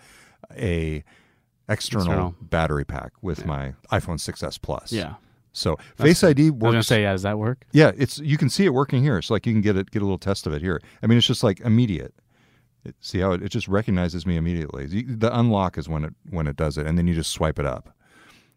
a 0.57 1.04
external, 1.68 2.07
External. 2.07 2.35
battery 2.40 2.85
pack 2.85 3.12
with 3.20 3.44
my 3.44 3.74
iPhone 3.92 4.18
6s 4.18 4.61
Plus. 4.62 4.90
Yeah. 4.92 5.14
So 5.52 5.76
Face 5.96 6.22
ID 6.24 6.46
I 6.46 6.50
was 6.50 6.61
gonna 6.61 6.83
say, 6.83 7.02
yeah, 7.02 7.12
does 7.12 7.22
that 7.22 7.38
work? 7.38 7.66
yeah, 7.72 7.92
it's 7.96 8.18
you 8.20 8.37
can 8.38 8.48
see 8.48 8.64
it 8.64 8.72
working 8.74 9.02
here. 9.02 9.20
So 9.22 9.35
like 9.35 9.46
you 9.46 9.52
can 9.52 9.61
get 9.62 9.76
it 9.76 9.90
get 9.90 10.00
a 10.02 10.04
little 10.04 10.18
test 10.18 10.46
of 10.46 10.52
it 10.52 10.62
here. 10.62 10.81
I 11.02 11.07
mean, 11.07 11.18
it's 11.18 11.26
just 11.26 11.42
like 11.42 11.61
immediate. 11.61 12.14
It, 12.84 12.94
see 13.00 13.18
how 13.18 13.32
it, 13.32 13.42
it 13.42 13.48
just 13.48 13.68
recognizes 13.68 14.26
me 14.26 14.36
immediately. 14.36 14.86
The, 14.86 15.36
unlock 15.36 15.76
is 15.78 15.88
when 15.88 16.04
it 16.04 16.14
when 16.30 16.46
it 16.46 16.56
does 16.56 16.78
it, 16.78 16.86
and 16.86 16.96
then 16.96 17.06
you 17.06 17.14
just 17.14 17.30
swipe 17.30 17.58
it 17.58 17.66
up. 17.66 17.94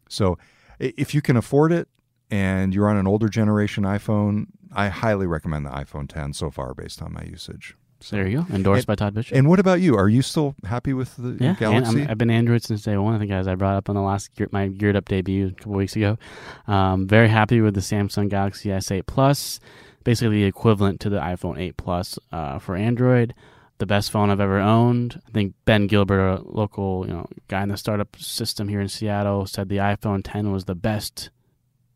So 0.10 0.38
if 0.80 1.14
you 1.14 1.22
can 1.22 1.38
afford 1.38 1.72
it 1.72 1.88
and 2.30 2.74
you're 2.74 2.90
on 2.90 2.98
an 2.98 3.08
older 3.08 3.30
generation 3.30 3.84
iPhone, 3.84 4.48
I 4.74 4.90
highly 4.90 5.28
recommend 5.28 5.66
the 5.66 5.70
iPhone 5.70 6.08
10 6.08 6.34
so 6.34 6.50
far 6.50 6.74
based 6.74 7.02
on 7.02 7.14
my 7.14 7.24
usage. 7.24 7.76
So, 8.02 8.16
There 8.16 8.28
you 8.28 8.44
go. 8.44 8.56
Endorsed 8.56 8.88
by 8.88 8.96
Todd 8.96 9.14
Bishop. 9.14 9.38
And 9.38 9.48
what 9.48 9.60
about 9.60 9.80
you? 9.80 9.96
Are 9.96 10.10
you 10.10 10.24
still 10.24 10.56
happy 10.66 10.92
with 10.92 11.16
the 11.18 11.38
yeah, 11.40 11.56
Galaxy? 11.60 12.02
I'm, 12.02 12.10
I've 12.10 12.18
been 12.18 12.32
Android 12.32 12.64
since 12.64 12.82
day 12.82 12.98
one. 12.98 13.14
I 13.14 13.20
think, 13.20 13.32
as 13.32 13.48
I 13.48 13.54
brought 13.54 13.76
up 13.76 13.90
on 13.90 13.96
the 13.96 14.02
last 14.02 14.34
gear, 14.34 14.50
my 14.52 14.68
geared 14.70 14.96
up 14.96 15.08
debut 15.08 15.50
a 15.50 15.52
couple 15.52 15.74
weeks 15.74 15.96
ago. 15.96 16.18
Um, 16.68 17.08
very 17.08 17.30
happy 17.30 17.62
with 17.62 17.76
the 17.76 17.82
Samsung 17.82 18.28
Galaxy 18.28 18.70
S8 18.70 19.06
Plus, 19.06 19.60
basically 20.04 20.42
the 20.42 20.46
equivalent 20.46 21.00
to 21.02 21.10
the 21.10 21.20
iPhone 21.20 21.60
8 21.60 21.78
Plus 21.78 22.18
uh, 22.32 22.58
for 22.58 22.76
Android. 22.76 23.36
The 23.82 23.88
best 23.88 24.12
phone 24.12 24.30
I've 24.30 24.40
ever 24.40 24.60
owned. 24.60 25.20
I 25.28 25.32
think 25.32 25.56
Ben 25.66 25.88
Gilbert, 25.88 26.20
a 26.20 26.42
local 26.44 27.04
you 27.08 27.14
know 27.14 27.26
guy 27.48 27.64
in 27.64 27.70
the 27.70 27.78
startup 27.78 28.16
system 28.16 28.68
here 28.68 28.80
in 28.80 28.88
Seattle, 28.88 29.48
said 29.48 29.70
the 29.70 29.78
iPhone 29.78 30.22
10 30.24 30.52
was 30.52 30.66
the 30.66 30.76
best 30.76 31.32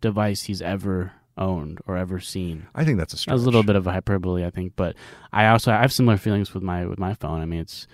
device 0.01 0.45
he's 0.45 0.63
ever 0.63 1.11
owned 1.37 1.77
or 1.85 1.95
ever 1.95 2.19
seen. 2.19 2.65
I 2.73 2.85
think 2.85 2.97
that's 2.97 3.13
a 3.13 3.17
stretch. 3.17 3.33
That 3.33 3.35
was 3.35 3.43
a 3.43 3.45
little 3.45 3.61
bit 3.61 3.75
of 3.75 3.85
a 3.85 3.91
hyperbole, 3.91 4.43
I 4.43 4.49
think, 4.49 4.73
but 4.75 4.95
I 5.31 5.45
also 5.45 5.71
I 5.71 5.81
have 5.81 5.93
similar 5.93 6.17
feelings 6.17 6.55
with 6.55 6.63
my 6.63 6.87
with 6.87 6.97
my 6.97 7.13
phone. 7.13 7.39
I 7.39 7.45
mean, 7.45 7.59
it's 7.59 7.85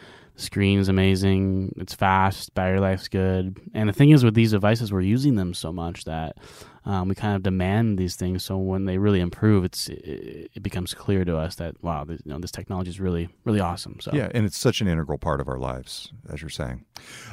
the 0.42 0.46
screen's 0.46 0.90
amazing, 0.90 1.74
it's 1.78 1.94
fast, 1.94 2.54
battery 2.56 2.80
life's 2.80 3.08
good, 3.08 3.60
and 3.74 3.88
the 3.88 3.94
thing 3.94 4.10
is 4.10 4.24
with 4.24 4.34
these 4.34 4.52
devices, 4.52 4.92
we're 4.92 5.02
using 5.02 5.36
them 5.36 5.54
so 5.54 5.72
much 5.72 6.06
that 6.06 6.38
um, 6.84 7.08
we 7.08 7.14
kind 7.14 7.36
of 7.36 7.44
demand 7.44 8.00
these 8.00 8.16
things. 8.16 8.44
So 8.44 8.58
when 8.58 8.86
they 8.86 8.98
really 8.98 9.20
improve, 9.20 9.64
it's 9.64 9.88
it, 9.90 10.50
it 10.56 10.64
becomes 10.64 10.96
clear 10.96 11.24
to 11.26 11.38
us 11.38 11.56
that 11.56 11.76
wow, 11.84 12.06
this, 12.06 12.22
you 12.26 12.32
know, 12.32 12.40
this 12.40 12.52
technology 12.52 12.90
is 12.90 13.00
really 13.00 13.30
really 13.44 13.60
awesome. 13.60 14.00
So 14.00 14.12
Yeah, 14.14 14.30
and 14.34 14.46
it's 14.46 14.58
such 14.58 14.82
an 14.82 14.88
integral 14.88 15.20
part 15.20 15.42
of 15.42 15.48
our 15.48 15.60
lives, 15.60 16.12
as 16.32 16.42
you're 16.42 16.50
saying. 16.50 16.86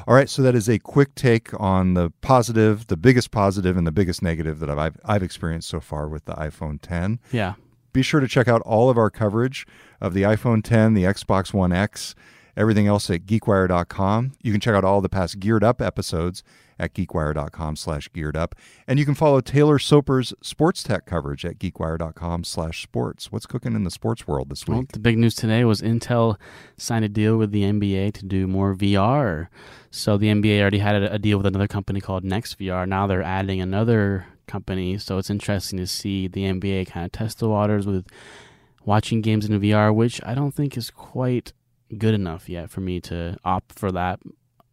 All 0.07 0.14
right, 0.14 0.29
so 0.29 0.42
that 0.42 0.55
is 0.55 0.68
a 0.68 0.79
quick 0.79 1.14
take 1.14 1.59
on 1.59 1.94
the 1.94 2.12
positive, 2.21 2.88
the 2.88 2.97
biggest 2.99 3.31
positive, 3.31 3.77
and 3.77 3.87
the 3.87 3.92
biggest 3.92 4.23
negative 4.23 4.59
that 4.59 4.71
I've 4.71 4.99
I've 5.05 5.23
experienced 5.23 5.68
so 5.68 5.81
far 5.81 6.09
with 6.09 6.27
the 6.27 6.35
iPhone 6.35 6.79
10. 6.83 7.21
yeah, 7.33 7.55
Be 7.94 8.03
sure 8.03 8.21
to 8.21 8.29
check 8.29 8.49
out 8.49 8.61
all 8.62 8.90
of 8.90 8.99
our 8.99 9.09
coverage 9.09 9.66
of 9.99 10.12
the 10.12 10.23
iPhone 10.23 10.62
10, 10.62 10.92
the 10.92 11.05
Xbox 11.05 11.55
One 11.55 11.73
X, 11.73 12.14
everything 12.59 12.87
else 12.87 13.09
at 13.09 13.25
geekwire.com. 13.25 14.33
You 14.42 14.53
can 14.53 14.61
check 14.61 14.75
out 14.75 14.85
all 14.85 15.01
the 15.01 15.09
past 15.09 15.40
Geared 15.40 15.64
Up 15.64 15.81
episodes 15.81 16.42
at 16.79 16.94
geekwire.com 16.94 17.77
slash 17.77 18.09
geared 18.12 18.37
up. 18.37 18.55
And 18.87 18.99
you 18.99 19.05
can 19.05 19.14
follow 19.14 19.40
Taylor 19.40 19.79
Soper's 19.79 20.33
sports 20.42 20.83
tech 20.83 21.07
coverage 21.07 21.44
at 21.44 21.59
geekwire.com 21.59 22.44
slash 22.44 22.83
sports. 22.83 23.33
What's 23.33 23.47
cooking 23.47 23.75
in 23.75 23.85
the 23.85 23.90
sports 23.90 24.27
world 24.27 24.51
this 24.51 24.66
week? 24.66 24.77
Well, 24.77 24.87
the 24.92 25.01
big 25.01 25.18
news 25.18 25.35
today 25.35 25.64
was 25.64 25.83
Intel 25.83 26.37
signed 26.77 27.05
a 27.05 27.09
deal 27.09 27.37
with 27.37 27.51
the 27.51 27.62
NBA 27.62 28.14
to 28.14 28.25
do 28.25 28.47
more 28.47 28.75
VR. 28.75 29.49
So 29.90 30.16
the 30.16 30.29
NBA 30.29 30.61
already 30.61 30.79
had 30.79 31.03
a, 31.03 31.14
a 31.14 31.18
deal 31.18 31.38
with 31.38 31.47
another 31.47 31.68
company 31.68 32.01
called 32.01 32.25
NextVR. 32.25 32.88
Now 32.88 33.07
they're 33.07 33.23
adding 33.23 33.61
another 33.61 34.27
company. 34.47 34.99
So 34.99 35.18
it's 35.18 35.31
interesting 35.31 35.79
to 35.79 35.87
see 35.87 36.29
the 36.29 36.42
NBA 36.44 36.88
kind 36.88 37.05
of 37.05 37.12
test 37.12 37.38
the 37.38 37.49
waters 37.49 37.87
with 37.87 38.07
watching 38.85 39.21
games 39.21 39.47
in 39.47 39.61
VR, 39.61 39.94
which 39.94 40.21
I 40.25 40.35
don't 40.35 40.53
think 40.53 40.77
is 40.77 40.90
quite 40.90 41.53
good 41.96 42.14
enough 42.14 42.48
yet 42.48 42.70
for 42.70 42.81
me 42.81 43.01
to 43.03 43.37
opt 43.44 43.79
for 43.79 43.90
that 43.92 44.20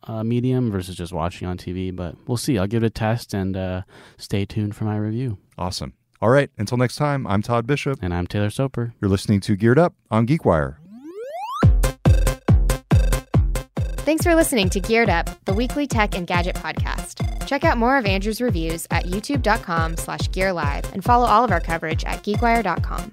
uh, 0.04 0.24
medium 0.24 0.72
versus 0.72 0.96
just 0.96 1.14
watching 1.14 1.48
on 1.48 1.58
TV. 1.58 1.96
But 1.96 2.16
we'll 2.28 2.38
see. 2.38 2.58
I'll 2.58 2.68
give 2.68 2.84
it 2.84 2.88
a 2.88 2.90
test 2.90 3.34
and 3.34 3.56
uh, 3.56 3.82
stay 4.18 4.46
tuned 4.46 4.76
for 4.76 4.86
my 4.86 4.98
review. 4.98 5.38
Awesome. 5.58 5.94
All 6.22 6.30
right, 6.30 6.50
until 6.58 6.78
next 6.78 6.96
time, 6.96 7.28
I'm 7.28 7.42
Todd 7.42 7.68
Bishop. 7.68 8.00
And 8.02 8.14
I'm 8.14 8.26
Taylor 8.26 8.50
Soper. 8.50 8.94
You're 9.02 9.10
listening 9.10 9.42
to 9.42 9.56
Geared 9.56 9.78
Up 9.78 9.94
on 10.10 10.26
GeekWire. 10.26 10.78
Thanks 14.06 14.24
for 14.24 14.36
listening 14.36 14.70
to 14.70 14.80
Geared 14.80 15.10
Up, 15.10 15.30
the 15.46 15.54
weekly 15.54 15.88
tech 15.88 16.16
and 16.16 16.28
gadget 16.28 16.56
podcast. 16.56 17.48
Check 17.48 17.64
out 17.64 17.78
more 17.78 17.98
of 17.98 18.06
Andrew's 18.06 18.40
reviews 18.42 18.88
at 18.92 19.06
youtube.com 19.06 19.98
slash 19.98 20.32
gear 20.32 20.54
live 20.54 20.92
and 20.94 21.04
follow 21.04 21.26
all 21.26 21.44
of 21.44 21.52
our 21.52 21.60
coverage 21.60 22.04
at 22.06 22.24
geekwire.com. 22.24 23.12